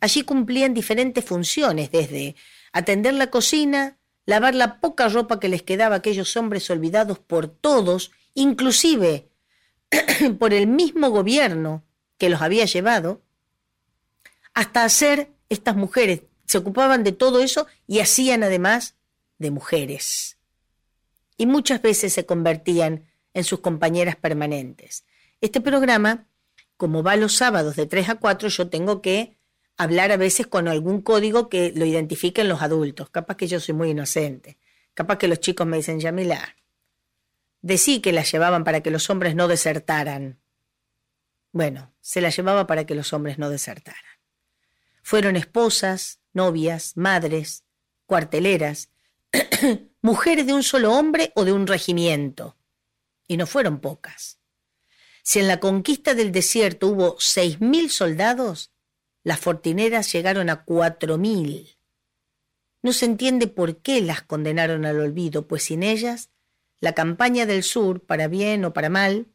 allí 0.00 0.22
cumplían 0.22 0.74
diferentes 0.74 1.24
funciones, 1.24 1.90
desde 1.90 2.36
atender 2.72 3.14
la 3.14 3.30
cocina, 3.30 3.98
lavar 4.26 4.54
la 4.54 4.80
poca 4.80 5.08
ropa 5.08 5.40
que 5.40 5.48
les 5.48 5.62
quedaba 5.62 5.96
a 5.96 5.98
aquellos 5.98 6.36
hombres 6.36 6.68
olvidados 6.70 7.18
por 7.18 7.48
todos, 7.48 8.10
inclusive 8.34 9.28
por 10.38 10.52
el 10.52 10.66
mismo 10.66 11.10
gobierno 11.10 11.84
que 12.18 12.28
los 12.28 12.42
había 12.42 12.66
llevado, 12.66 13.22
hasta 14.54 14.84
hacer 14.84 15.30
estas 15.48 15.76
mujeres, 15.76 16.22
se 16.44 16.58
ocupaban 16.58 17.04
de 17.04 17.12
todo 17.12 17.40
eso 17.40 17.66
y 17.86 18.00
hacían 18.00 18.42
además 18.42 18.96
de 19.38 19.50
mujeres. 19.50 20.36
Y 21.36 21.46
muchas 21.46 21.80
veces 21.80 22.12
se 22.12 22.26
convertían 22.26 23.04
en 23.34 23.44
sus 23.44 23.60
compañeras 23.60 24.16
permanentes. 24.16 25.04
Este 25.40 25.60
programa, 25.60 26.26
como 26.76 27.02
va 27.02 27.16
los 27.16 27.34
sábados 27.36 27.76
de 27.76 27.86
3 27.86 28.08
a 28.08 28.14
4, 28.16 28.48
yo 28.48 28.68
tengo 28.68 29.00
que 29.00 29.37
hablar 29.78 30.10
a 30.10 30.16
veces 30.16 30.46
con 30.46 30.68
algún 30.68 31.00
código 31.00 31.48
que 31.48 31.72
lo 31.74 31.86
identifiquen 31.86 32.48
los 32.48 32.60
adultos. 32.60 33.08
Capaz 33.10 33.36
que 33.36 33.46
yo 33.46 33.60
soy 33.60 33.74
muy 33.74 33.90
inocente. 33.90 34.58
Capaz 34.92 35.18
que 35.18 35.28
los 35.28 35.40
chicos 35.40 35.66
me 35.66 35.76
dicen, 35.76 36.00
Yamila, 36.00 36.56
decí 37.62 38.00
que 38.00 38.12
la 38.12 38.24
llevaban 38.24 38.64
para 38.64 38.82
que 38.82 38.90
los 38.90 39.08
hombres 39.08 39.36
no 39.36 39.46
desertaran. 39.46 40.40
Bueno, 41.52 41.94
se 42.00 42.20
la 42.20 42.30
llevaba 42.30 42.66
para 42.66 42.84
que 42.84 42.96
los 42.96 43.12
hombres 43.12 43.38
no 43.38 43.48
desertaran. 43.48 44.02
Fueron 45.02 45.36
esposas, 45.36 46.18
novias, 46.32 46.96
madres, 46.96 47.62
cuarteleras, 48.06 48.90
mujeres 50.02 50.46
de 50.46 50.54
un 50.54 50.64
solo 50.64 50.92
hombre 50.92 51.32
o 51.36 51.44
de 51.44 51.52
un 51.52 51.68
regimiento. 51.68 52.56
Y 53.28 53.36
no 53.36 53.46
fueron 53.46 53.78
pocas. 53.78 54.38
Si 55.22 55.38
en 55.38 55.46
la 55.46 55.60
conquista 55.60 56.14
del 56.14 56.32
desierto 56.32 56.88
hubo 56.88 57.16
seis 57.20 57.60
mil 57.60 57.90
soldados, 57.90 58.72
las 59.28 59.40
fortineras 59.40 60.10
llegaron 60.10 60.48
a 60.48 60.64
cuatro 60.64 61.18
mil. 61.18 61.76
No 62.80 62.94
se 62.94 63.04
entiende 63.04 63.46
por 63.46 63.76
qué 63.76 64.00
las 64.00 64.22
condenaron 64.22 64.86
al 64.86 64.98
olvido, 64.98 65.46
pues 65.46 65.64
sin 65.64 65.82
ellas 65.82 66.30
la 66.80 66.94
campaña 66.94 67.44
del 67.44 67.62
sur, 67.62 68.00
para 68.00 68.26
bien 68.26 68.64
o 68.64 68.72
para 68.72 68.88
mal, 68.88 69.26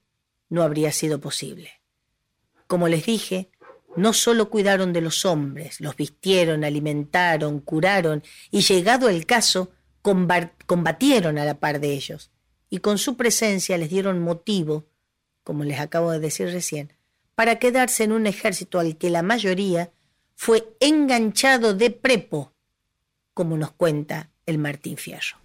no 0.49 0.63
habría 0.63 0.91
sido 0.91 1.19
posible. 1.21 1.69
Como 2.65 2.87
les 2.87 3.05
dije, 3.05 3.51
no 3.95 4.13
solo 4.13 4.49
cuidaron 4.49 4.93
de 4.93 5.01
los 5.01 5.25
hombres, 5.25 5.79
los 5.79 5.95
vistieron, 5.95 6.63
alimentaron, 6.63 7.59
curaron 7.59 8.23
y 8.49 8.61
llegado 8.61 9.09
el 9.09 9.27
caso, 9.27 9.73
combatieron 10.01 11.37
a 11.37 11.45
la 11.45 11.59
par 11.59 11.79
de 11.79 11.93
ellos. 11.93 12.31
Y 12.67 12.79
con 12.79 12.97
su 12.97 13.15
presencia 13.15 13.77
les 13.77 13.91
dieron 13.91 14.23
motivo, 14.23 14.87
como 15.43 15.63
les 15.63 15.79
acabo 15.79 16.09
de 16.09 16.19
decir 16.19 16.47
recién, 16.47 16.93
para 17.35 17.57
quedarse 17.57 18.03
en 18.03 18.11
un 18.11 18.27
ejército 18.27 18.79
al 18.79 18.97
que 18.97 19.09
la 19.09 19.23
mayoría 19.23 19.91
fue 20.35 20.75
enganchado 20.79 21.73
de 21.73 21.89
prepo, 21.89 22.53
como 23.33 23.57
nos 23.57 23.71
cuenta 23.71 24.29
el 24.45 24.57
Martín 24.57 24.97
Fierro. 24.97 25.37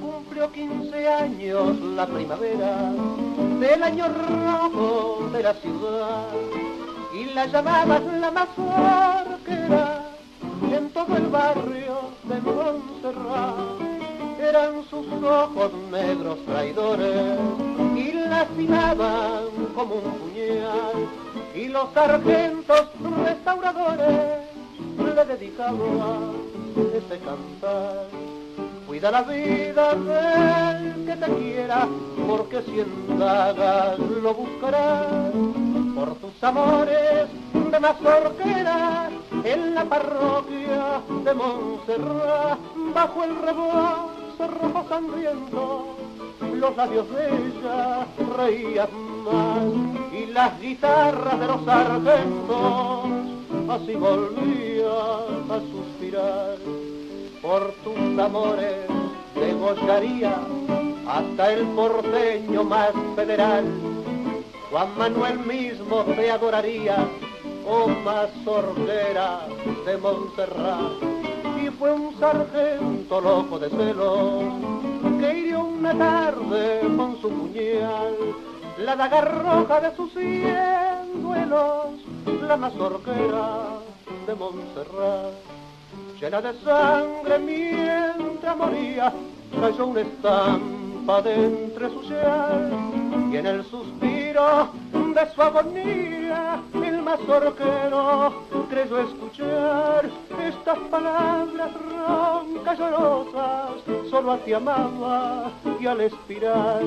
Cumplió 0.00 0.52
15 0.52 1.08
años 1.08 1.80
la 1.80 2.06
primavera 2.06 2.92
del 3.60 3.82
año 3.82 4.08
rojo 4.08 5.30
de 5.32 5.42
la 5.42 5.54
ciudad 5.54 6.77
la 7.34 7.46
llamabas 7.46 8.02
la 8.04 8.30
más 8.30 8.48
arquera 8.58 10.02
en 10.72 10.90
todo 10.90 11.16
el 11.16 11.26
barrio 11.26 12.10
de 12.24 12.40
Montserrat. 12.40 13.80
Eran 14.40 14.84
sus 14.88 15.06
ojos 15.22 15.72
negros 15.90 16.38
traidores 16.46 17.38
y 17.96 18.12
lastimaban 18.12 19.46
como 19.74 19.96
un 19.96 20.12
puñal 20.18 21.08
y 21.54 21.68
los 21.68 21.92
sargentos 21.92 22.88
restauradores 23.24 24.38
le 24.98 25.24
dedicaban 25.24 26.32
ese 26.76 27.18
cantar. 27.18 28.06
Cuida 28.86 29.10
la 29.10 29.22
vida 29.22 29.94
del 29.94 31.04
que 31.04 31.16
te 31.16 31.32
quiera, 31.34 31.86
porque 32.26 32.62
si 32.62 32.80
indagas 32.80 33.98
lo 33.98 34.34
buscarás 34.34 35.67
por 35.98 36.14
tus 36.14 36.44
amores 36.44 37.26
de 37.52 37.80
mazorquera 37.80 39.10
en 39.42 39.74
la 39.74 39.84
parroquia 39.84 41.02
de 41.24 41.34
Montserrat 41.34 42.58
bajo 42.94 43.24
el 43.24 43.34
rebozo 43.42 44.46
rojo 44.60 44.86
sangriento 44.88 45.96
los 46.54 46.76
labios 46.76 47.06
de 47.10 47.26
ella 47.26 48.06
reían 48.36 48.88
más 49.24 50.12
y 50.12 50.26
las 50.26 50.60
guitarras 50.60 51.40
de 51.40 51.46
los 51.48 51.64
sargentos 51.64 53.04
así 53.68 53.94
volvían 53.94 55.50
a 55.50 55.60
suspirar. 55.72 56.58
Por 57.42 57.72
tus 57.84 58.18
amores 58.18 58.86
degollaría 59.34 60.36
hasta 61.08 61.52
el 61.52 61.66
porteño 61.68 62.62
más 62.64 62.92
federal 63.16 63.64
Juan 64.70 64.98
Manuel 64.98 65.38
mismo 65.38 66.04
te 66.04 66.30
adoraría, 66.30 66.98
oh 67.66 67.88
mazorquera 67.88 69.46
de 69.86 69.96
Montserrat. 69.96 70.92
Y 71.62 71.70
fue 71.70 71.90
un 71.92 72.18
sargento 72.18 73.20
loco 73.20 73.58
de 73.58 73.70
celos 73.70 74.44
que 75.18 75.38
hirió 75.38 75.64
una 75.64 75.96
tarde 75.96 76.80
con 76.96 77.18
su 77.20 77.30
puñal 77.30 78.14
la 78.78 78.94
daga 78.94 79.22
roja 79.22 79.80
de 79.80 79.96
sus 79.96 80.12
cien 80.12 81.22
duelos, 81.22 81.86
la 82.46 82.56
mazorquera 82.58 83.78
de 84.26 84.34
Montserrat. 84.34 85.32
Llena 86.20 86.42
de 86.42 86.52
sangre 86.60 87.38
mientras 87.38 88.56
moría, 88.56 89.12
cayó 89.60 89.86
una 89.86 90.00
estampa 90.02 90.87
de 91.08 91.34
entre 91.34 91.88
su 91.88 92.02
chal 92.06 92.70
y 93.32 93.36
en 93.38 93.46
el 93.46 93.64
suspiro 93.64 94.68
de 94.92 95.34
su 95.34 95.40
agonía, 95.42 96.60
el 96.74 97.00
mazorquero 97.00 98.34
creyó 98.68 99.00
escuchar 99.00 100.10
estas 100.46 100.78
palabras 100.90 101.70
roncas 101.72 102.78
llorosas, 102.78 103.70
solo 104.10 104.32
a 104.32 104.38
ti 104.44 104.52
amaba 104.52 105.50
y 105.80 105.86
al 105.86 106.02
espiral 106.02 106.84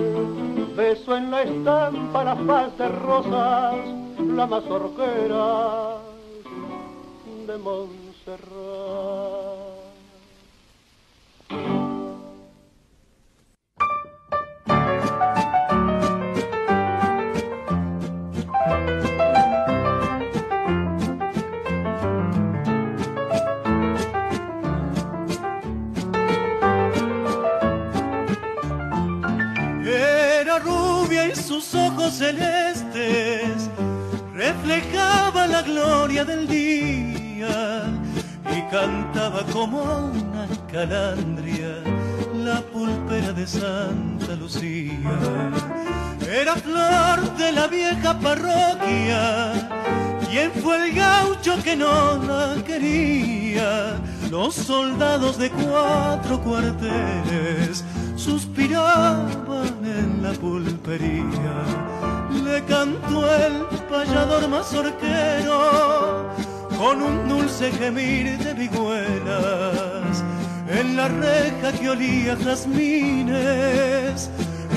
beso 0.78 1.17
en 1.17 1.32
la 1.32 1.41
estampa 1.41 2.24
la 2.24 2.36
faz 2.36 2.78
de 2.78 2.89
rosas, 2.89 3.76
la 4.19 4.45
mazorquera 4.45 5.97
de 7.47 7.57
Montserrat. 7.57 9.11
Celestes 32.10 33.70
reflejaba 34.34 35.47
la 35.47 35.62
gloria 35.62 36.26
del 36.26 36.47
día 36.47 37.86
y 38.49 38.62
cantaba 38.72 39.43
como 39.52 39.84
una 39.84 40.47
calandria 40.72 41.84
la 42.43 42.62
pulpera 42.62 43.34
de 43.34 43.45
Santa 43.45 44.36
Lucía. 44.36 45.20
Era 46.28 46.56
flor 46.56 47.38
de 47.38 47.52
la 47.52 47.68
vieja 47.68 48.18
parroquia, 48.20 49.54
quien 50.30 50.52
fue 50.54 50.89
el 50.89 50.95
gaucho 50.95 51.62
que 51.64 51.76
no 51.76 52.18
la 52.24 52.56
quería. 52.66 53.99
Los 54.30 54.56
soldados 54.56 55.38
de 55.38 55.49
cuatro 55.52 56.41
cuarteles 56.41 57.84
suspiraban 58.22 59.84
en 59.84 60.22
la 60.22 60.32
pulpería. 60.34 61.55
Le 62.43 62.63
cantó 62.65 63.26
el 63.36 63.65
payador 63.89 64.47
mazorquero 64.47 66.30
con 66.78 67.01
un 67.01 67.28
dulce 67.28 67.72
gemir 67.72 68.38
de 68.38 68.53
vihuelas 68.53 70.24
en 70.69 70.95
la 70.95 71.07
reja 71.07 71.72
que 71.80 71.89
olía 71.89 72.38
jazmines, 72.38 74.30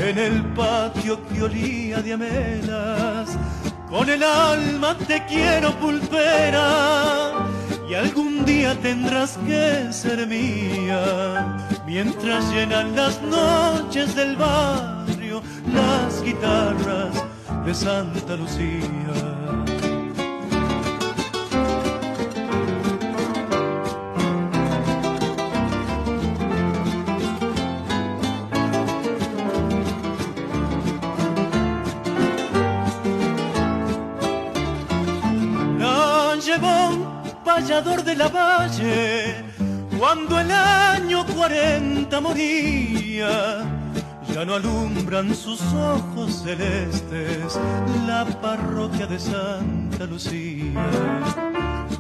en 0.03 0.19
el 0.19 0.43
patio 0.55 1.21
que 1.29 1.43
olía 1.43 2.01
de 2.01 2.15
amelas. 2.15 3.39
Con 3.91 4.09
el 4.09 4.23
alma 4.23 4.97
te 5.07 5.23
quiero 5.27 5.71
pulpera 5.79 7.47
y 7.89 7.95
algún 7.95 8.45
día 8.45 8.75
tendrás 8.81 9.39
que 9.47 9.93
ser 9.93 10.27
mía. 10.27 11.74
Mientras 11.95 12.51
llenan 12.53 12.97
las 12.97 13.23
noches 13.23 14.17
del 14.17 14.35
barrio 14.35 15.41
las 15.73 16.25
guitarras 16.25 17.15
de 17.65 17.73
Santa 17.73 18.35
Lucía. 18.35 19.45
de 38.05 38.15
la 38.15 38.29
valle, 38.29 39.45
cuando 39.99 40.41
el 40.41 40.51
año 40.51 41.25
40 41.27 42.21
moría, 42.21 43.65
ya 44.33 44.45
no 44.45 44.55
alumbran 44.55 45.35
sus 45.35 45.61
ojos 45.73 46.43
celestes 46.43 47.59
la 48.07 48.25
parroquia 48.41 49.07
de 49.07 49.19
Santa 49.19 50.07
Lucía. 50.07 50.85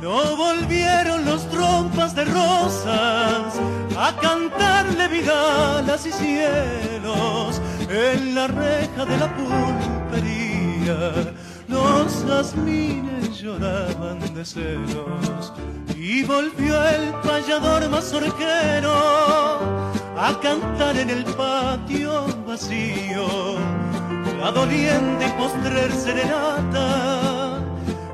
No 0.00 0.36
volvieron 0.36 1.24
los 1.24 1.48
trompas 1.48 2.14
de 2.14 2.24
rosas 2.24 3.54
a 3.96 4.12
cantarle 4.20 5.08
vidalas 5.08 6.06
y 6.06 6.12
cielos 6.12 7.60
en 7.88 8.34
la 8.34 8.46
reja 8.48 9.04
de 9.04 9.18
la 9.18 9.34
pulpería. 9.36 11.32
Los 11.68 12.24
jazmines 12.26 13.40
lloraban 13.40 14.20
de 14.34 14.44
celos 14.44 15.52
y 16.04 16.22
volvió 16.22 16.86
el 16.86 17.14
payador 17.22 17.88
mazorquero 17.88 18.92
a 20.18 20.38
cantar 20.42 20.98
en 20.98 21.08
el 21.08 21.24
patio 21.24 22.26
vacío 22.46 23.56
la 24.38 24.50
doliente 24.50 25.26
postrer 25.38 25.90
serenata 25.92 27.58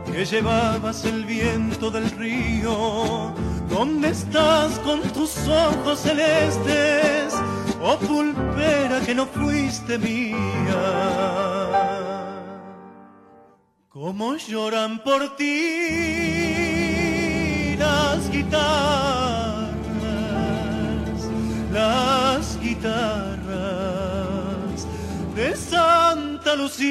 que 0.07 0.25
llevabas 0.25 1.05
el 1.05 1.25
viento 1.25 1.91
del 1.91 2.09
río. 2.13 3.35
¿Dónde 3.69 4.11
estás 4.11 4.79
con 4.81 5.03
tus 5.13 5.49
ojos 5.49 5.99
celestes? 5.99 7.35
Oh 7.83 7.97
pulpera 7.97 9.01
que 9.05 9.17
no 9.17 9.27
fuiste 9.27 9.99
mía. 9.99 10.37
¿Cómo 13.89 14.37
lloran 14.37 15.03
por 15.03 15.35
ti? 15.37 16.70
Las 17.81 18.31
guitarras, 18.31 19.71
las 21.73 22.61
guitarras 22.61 23.57
de 25.35 25.57
Santa 25.57 26.55
Lucía. 26.57 26.91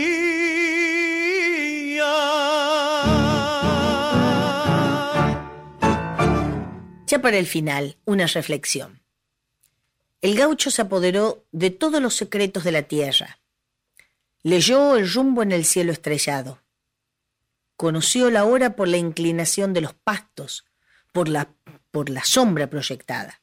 Ya 7.05 7.21
para 7.21 7.37
el 7.37 7.45
final, 7.45 7.97
una 8.05 8.25
reflexión. 8.25 9.03
El 10.21 10.35
gaucho 10.35 10.71
se 10.71 10.81
apoderó 10.81 11.45
de 11.51 11.69
todos 11.69 12.01
los 12.01 12.15
secretos 12.15 12.63
de 12.63 12.71
la 12.71 12.81
tierra. 12.83 13.39
Leyó 14.41 14.95
el 14.95 15.11
rumbo 15.11 15.43
en 15.43 15.51
el 15.51 15.65
cielo 15.65 15.91
estrellado. 15.91 16.63
Conoció 17.75 18.31
la 18.31 18.43
hora 18.45 18.75
por 18.75 18.87
la 18.87 18.97
inclinación 18.97 19.73
de 19.73 19.81
los 19.81 19.93
pastos, 19.93 20.65
por 21.11 21.29
la, 21.29 21.49
por 21.91 22.09
la 22.09 22.23
sombra 22.23 22.69
proyectada. 22.69 23.41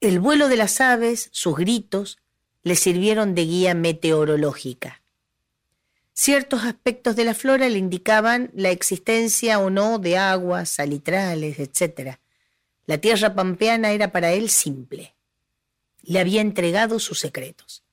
El 0.00 0.20
vuelo 0.20 0.48
de 0.48 0.56
las 0.56 0.80
aves, 0.80 1.28
sus 1.32 1.56
gritos, 1.56 2.18
le 2.62 2.76
sirvieron 2.76 3.34
de 3.34 3.44
guía 3.44 3.74
meteorológica. 3.74 5.02
Ciertos 6.12 6.64
aspectos 6.64 7.16
de 7.16 7.24
la 7.24 7.34
flora 7.34 7.68
le 7.68 7.78
indicaban 7.78 8.50
la 8.54 8.70
existencia 8.70 9.60
o 9.60 9.70
no 9.70 9.98
de 9.98 10.18
aguas, 10.18 10.68
salitrales, 10.68 11.58
etc. 11.58 12.18
La 12.86 12.98
tierra 12.98 13.34
pampeana 13.34 13.92
era 13.92 14.10
para 14.12 14.32
él 14.32 14.50
simple. 14.50 15.14
Le 16.02 16.18
había 16.18 16.40
entregado 16.40 16.98
sus 16.98 17.20
secretos. 17.20 17.84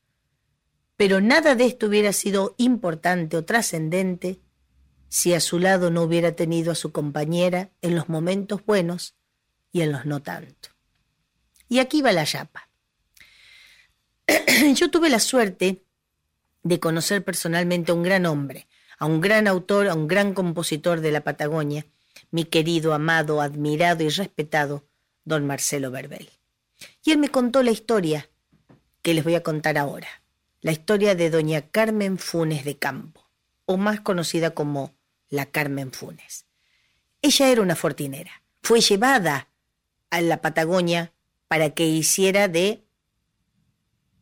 Pero 0.97 1.21
nada 1.21 1.55
de 1.55 1.65
esto 1.65 1.87
hubiera 1.87 2.13
sido 2.13 2.55
importante 2.57 3.37
o 3.37 3.45
trascendente 3.45 4.39
si 5.09 5.33
a 5.33 5.39
su 5.39 5.59
lado 5.59 5.91
no 5.91 6.03
hubiera 6.03 6.33
tenido 6.33 6.71
a 6.71 6.75
su 6.75 6.91
compañera 6.91 7.71
en 7.81 7.95
los 7.95 8.09
momentos 8.09 8.65
buenos 8.65 9.15
y 9.71 9.81
en 9.81 9.91
los 9.91 10.05
no 10.05 10.21
tanto. 10.21 10.69
Y 11.67 11.79
aquí 11.79 12.01
va 12.01 12.11
la 12.11 12.23
yapa. 12.23 12.69
Yo 14.75 14.89
tuve 14.91 15.09
la 15.09 15.19
suerte 15.19 15.83
de 16.63 16.79
conocer 16.79 17.23
personalmente 17.23 17.91
a 17.91 17.95
un 17.95 18.03
gran 18.03 18.25
hombre, 18.25 18.67
a 18.97 19.05
un 19.05 19.21
gran 19.21 19.47
autor, 19.47 19.87
a 19.87 19.93
un 19.93 20.07
gran 20.07 20.33
compositor 20.33 21.01
de 21.01 21.11
la 21.11 21.21
Patagonia, 21.21 21.85
mi 22.31 22.45
querido, 22.45 22.93
amado, 22.93 23.41
admirado 23.41 24.03
y 24.03 24.09
respetado 24.09 24.87
don 25.25 25.45
Marcelo 25.45 25.91
Verbel. 25.91 26.29
Y 27.03 27.11
él 27.11 27.17
me 27.17 27.29
contó 27.29 27.63
la 27.63 27.71
historia 27.71 28.29
que 29.01 29.13
les 29.13 29.23
voy 29.23 29.35
a 29.35 29.43
contar 29.43 29.77
ahora, 29.77 30.07
la 30.61 30.71
historia 30.71 31.15
de 31.15 31.29
doña 31.29 31.61
Carmen 31.69 32.17
Funes 32.17 32.65
de 32.65 32.77
Campo, 32.77 33.24
o 33.65 33.77
más 33.77 34.01
conocida 34.01 34.51
como 34.51 34.95
la 35.29 35.45
Carmen 35.45 35.91
Funes. 35.91 36.45
Ella 37.21 37.49
era 37.49 37.61
una 37.61 37.75
fortinera. 37.75 38.43
Fue 38.61 38.81
llevada 38.81 39.49
a 40.09 40.21
la 40.21 40.41
Patagonia 40.41 41.13
para 41.47 41.71
que 41.71 41.85
hiciera 41.85 42.47
de 42.47 42.83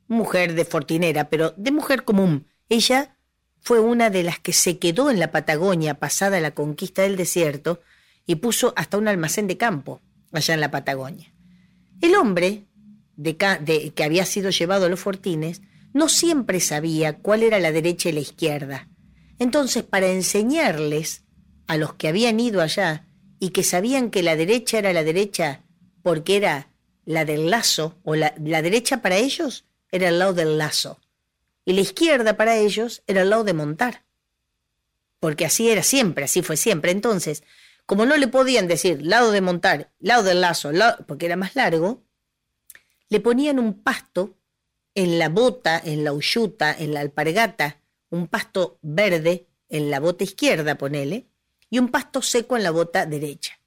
mujer 0.08 0.54
de 0.54 0.66
fortinera, 0.66 1.30
pero 1.30 1.54
de 1.58 1.72
mujer 1.72 2.04
común. 2.04 2.48
Ella 2.70 3.18
fue 3.62 3.80
una 3.80 4.10
de 4.10 4.24
las 4.24 4.40
que 4.40 4.54
se 4.54 4.78
quedó 4.78 5.10
en 5.10 5.20
la 5.20 5.32
Patagonia 5.32 5.96
pasada 5.96 6.40
la 6.40 6.52
conquista 6.52 7.02
del 7.04 7.16
desierto 7.16 7.82
y 8.26 8.36
puso 8.36 8.74
hasta 8.76 8.98
un 8.98 9.08
almacén 9.08 9.48
de 9.48 9.58
campo 9.58 10.02
allá 10.32 10.54
en 10.54 10.62
la 10.62 10.72
Patagonia. 10.72 11.34
El 12.02 12.16
hombre 12.16 12.66
de, 13.16 13.38
que 13.96 14.04
había 14.04 14.26
sido 14.26 14.50
llevado 14.50 14.86
a 14.86 14.90
los 14.90 15.00
fortines 15.00 15.62
no 15.94 16.10
siempre 16.10 16.60
sabía 16.60 17.18
cuál 17.20 17.44
era 17.44 17.60
la 17.60 17.72
derecha 17.72 18.10
y 18.10 18.14
la 18.14 18.20
izquierda. 18.20 18.90
Entonces, 19.40 19.84
para 19.84 20.08
enseñarles 20.08 21.24
a 21.68 21.78
los 21.78 21.94
que 21.94 22.08
habían 22.08 22.40
ido 22.40 22.62
allá 22.62 23.08
y 23.40 23.50
que 23.50 23.64
sabían 23.64 24.10
que 24.10 24.24
la 24.24 24.36
derecha 24.36 24.78
era 24.78 24.94
la 24.94 25.04
derecha 25.04 25.64
porque 26.02 26.38
era 26.38 26.70
la 27.06 27.26
del 27.26 27.50
lazo, 27.50 28.00
o 28.04 28.16
la, 28.16 28.32
derecha 28.38 29.02
para 29.02 29.18
ellos 29.18 29.66
era 29.92 30.10
el 30.10 30.20
lado 30.20 30.34
del 30.34 30.58
lazo, 30.58 31.00
y 31.66 31.74
la 31.74 31.82
izquierda 31.82 32.38
para 32.38 32.58
ellos 32.58 33.04
era 33.08 33.22
el 33.22 33.30
lado 33.30 33.44
de 33.44 33.54
montar. 33.54 34.04
Porque 35.20 35.46
así 35.46 35.70
era 35.70 35.84
siempre, 35.84 36.26
así 36.26 36.42
fue 36.42 36.58
siempre. 36.58 36.92
Entonces, 36.92 37.44
como 37.86 38.06
no 38.06 38.18
le 38.18 38.28
podían 38.28 38.68
decir 38.68 39.02
lado 39.06 39.32
de 39.32 39.42
montar, 39.42 39.92
lado 40.00 40.24
del 40.24 40.42
lazo, 40.42 40.72
porque 41.08 41.26
era 41.26 41.38
más 41.38 41.56
largo, 41.56 42.04
le 43.10 43.20
ponían 43.20 43.60
un 43.60 43.82
pasto 43.82 44.38
en 44.96 45.20
la 45.20 45.30
bota, 45.30 45.82
en 45.84 46.04
la 46.04 46.12
uyuta, 46.12 46.76
en 46.78 46.94
la 46.94 47.00
alpargata, 47.00 47.83
un 48.14 48.28
pasto 48.28 48.78
verde 48.84 49.48
en 49.70 49.90
la 49.90 50.00
bota 50.00 50.24
izquierda, 50.24 50.76
ponele, 50.76 51.26
y 51.72 51.80
un 51.80 51.90
pasto 51.90 52.22
seco 52.22 52.56
en 52.56 52.62
la 52.62 52.70
bota 52.70 53.08
derecha. 53.08 53.60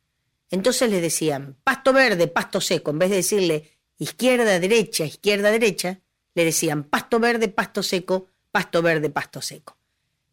Entonces 0.53 0.89
le 0.89 1.01
decían 1.01 1.57
pasto 1.65 1.93
verde, 1.93 2.29
pasto 2.29 2.61
seco, 2.61 2.93
en 2.93 3.01
vez 3.01 3.11
de 3.11 3.17
decirle 3.17 3.73
izquierda, 3.99 4.61
derecha, 4.61 5.05
izquierda, 5.05 5.51
derecha, 5.51 5.99
le 6.37 6.45
decían 6.45 6.85
pasto 6.85 7.19
verde, 7.19 7.49
pasto 7.49 7.83
seco, 7.83 8.29
pasto 8.53 8.83
verde, 8.83 9.11
pasto 9.11 9.43
seco. 9.43 9.79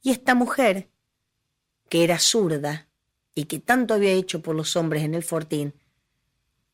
Y 0.04 0.12
esta 0.12 0.36
mujer, 0.36 0.90
que 1.90 2.04
era 2.04 2.20
zurda 2.20 2.88
y 3.34 3.46
que 3.46 3.58
tanto 3.58 3.96
había 3.96 4.12
hecho 4.12 4.44
por 4.44 4.56
los 4.56 4.76
hombres 4.76 5.02
en 5.02 5.16
el 5.16 5.24
fortín, 5.24 5.74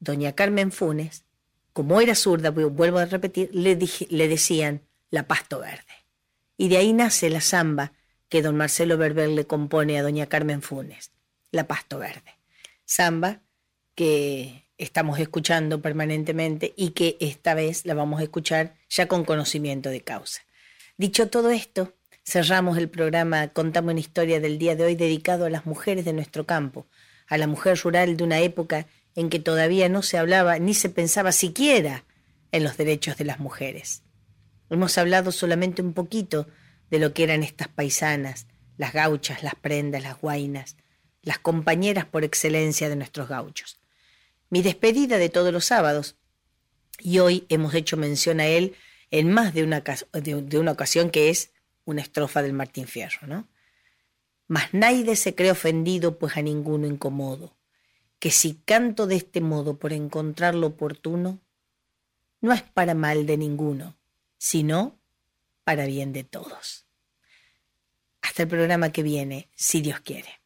doña 0.01 0.35
Carmen 0.35 0.73
Funes, 0.73 1.23
como 1.71 2.01
era 2.01 2.15
zurda, 2.15 2.49
vuelvo 2.49 2.97
a 2.97 3.05
repetir, 3.05 3.49
le, 3.53 3.79
le 4.09 4.27
decían 4.27 4.81
la 5.09 5.25
pasto 5.25 5.59
verde. 5.59 5.98
Y 6.59 6.67
de 6.67 6.75
ahí 6.75 6.91
nace 6.91 7.29
la 7.29 7.39
samba 7.39 7.93
que 8.27 8.41
don 8.41 8.57
Marcelo 8.57 8.97
Berber 8.97 9.29
le 9.29 9.47
compone 9.47 9.97
a 9.97 10.03
doña 10.03 10.25
Carmen 10.25 10.61
Funes, 10.61 11.11
la 11.51 11.67
pasto 11.67 11.99
verde. 11.99 12.35
Samba 12.83 13.39
que 13.95 14.65
estamos 14.77 15.19
escuchando 15.19 15.81
permanentemente 15.81 16.73
y 16.75 16.89
que 16.89 17.15
esta 17.21 17.53
vez 17.53 17.85
la 17.85 17.93
vamos 17.93 18.19
a 18.19 18.23
escuchar 18.23 18.75
ya 18.89 19.07
con 19.07 19.23
conocimiento 19.23 19.89
de 19.89 20.01
causa. 20.01 20.41
Dicho 20.97 21.29
todo 21.29 21.49
esto, 21.49 21.93
cerramos 22.25 22.77
el 22.77 22.89
programa 22.89 23.47
Contamos 23.47 23.93
una 23.93 24.01
historia 24.01 24.41
del 24.41 24.59
día 24.59 24.75
de 24.75 24.83
hoy 24.83 24.95
dedicado 24.95 25.45
a 25.45 25.49
las 25.49 25.65
mujeres 25.65 26.03
de 26.03 26.11
nuestro 26.11 26.45
campo, 26.45 26.87
a 27.27 27.37
la 27.37 27.47
mujer 27.47 27.79
rural 27.81 28.17
de 28.17 28.23
una 28.25 28.41
época 28.41 28.85
en 29.15 29.29
que 29.29 29.39
todavía 29.39 29.87
no 29.87 30.01
se 30.01 30.17
hablaba 30.17 30.59
ni 30.59 30.73
se 30.73 30.89
pensaba 30.89 31.31
siquiera 31.31 32.03
en 32.51 32.65
los 32.65 32.75
derechos 32.75 33.15
de 33.15 33.23
las 33.23 33.39
mujeres. 33.39 34.03
Hemos 34.69 34.97
hablado 34.97 35.31
solamente 35.31 35.81
un 35.81 35.93
poquito 35.93 36.47
de 36.89 36.99
lo 36.99 37.13
que 37.13 37.23
eran 37.23 37.43
estas 37.43 37.67
paisanas, 37.67 38.47
las 38.77 38.93
gauchas, 38.93 39.43
las 39.43 39.55
prendas, 39.55 40.03
las 40.03 40.19
guainas, 40.19 40.77
las 41.21 41.39
compañeras 41.39 42.05
por 42.05 42.23
excelencia 42.23 42.89
de 42.89 42.95
nuestros 42.95 43.27
gauchos 43.27 43.79
mi 44.49 44.61
despedida 44.61 45.17
de 45.17 45.29
todos 45.29 45.53
los 45.53 45.65
sábados. 45.65 46.15
Y 46.99 47.19
hoy 47.19 47.45
hemos 47.49 47.73
hecho 47.73 47.97
mención 47.97 48.39
a 48.39 48.47
él 48.47 48.75
en 49.11 49.31
más 49.31 49.53
de 49.53 49.63
una, 49.63 49.81
de 49.81 50.59
una 50.59 50.71
ocasión 50.71 51.09
que 51.09 51.29
es 51.29 51.51
una 51.85 52.01
estrofa 52.01 52.41
del 52.41 52.53
Martín 52.53 52.87
Fierro, 52.87 53.27
¿no? 53.27 53.47
Mas 54.47 54.73
nadie 54.73 55.15
se 55.15 55.35
cree 55.35 55.51
ofendido, 55.51 56.17
pues 56.17 56.35
a 56.35 56.41
ninguno 56.41 56.87
incomodo, 56.87 57.55
que 58.17 58.31
si 58.31 58.55
canto 58.65 59.05
de 59.07 59.15
este 59.15 59.41
modo 59.41 59.77
por 59.77 59.93
encontrar 59.93 60.55
lo 60.55 60.67
oportuno, 60.67 61.39
no 62.41 62.51
es 62.51 62.63
para 62.63 62.95
mal 62.95 63.25
de 63.25 63.37
ninguno, 63.37 63.95
sino 64.39 64.99
para 65.63 65.85
bien 65.85 66.13
de 66.13 66.23
todos. 66.23 66.87
Hasta 68.21 68.43
el 68.43 68.49
programa 68.49 68.91
que 68.91 69.03
viene, 69.03 69.51
si 69.55 69.81
Dios 69.81 69.99
quiere. 69.99 70.38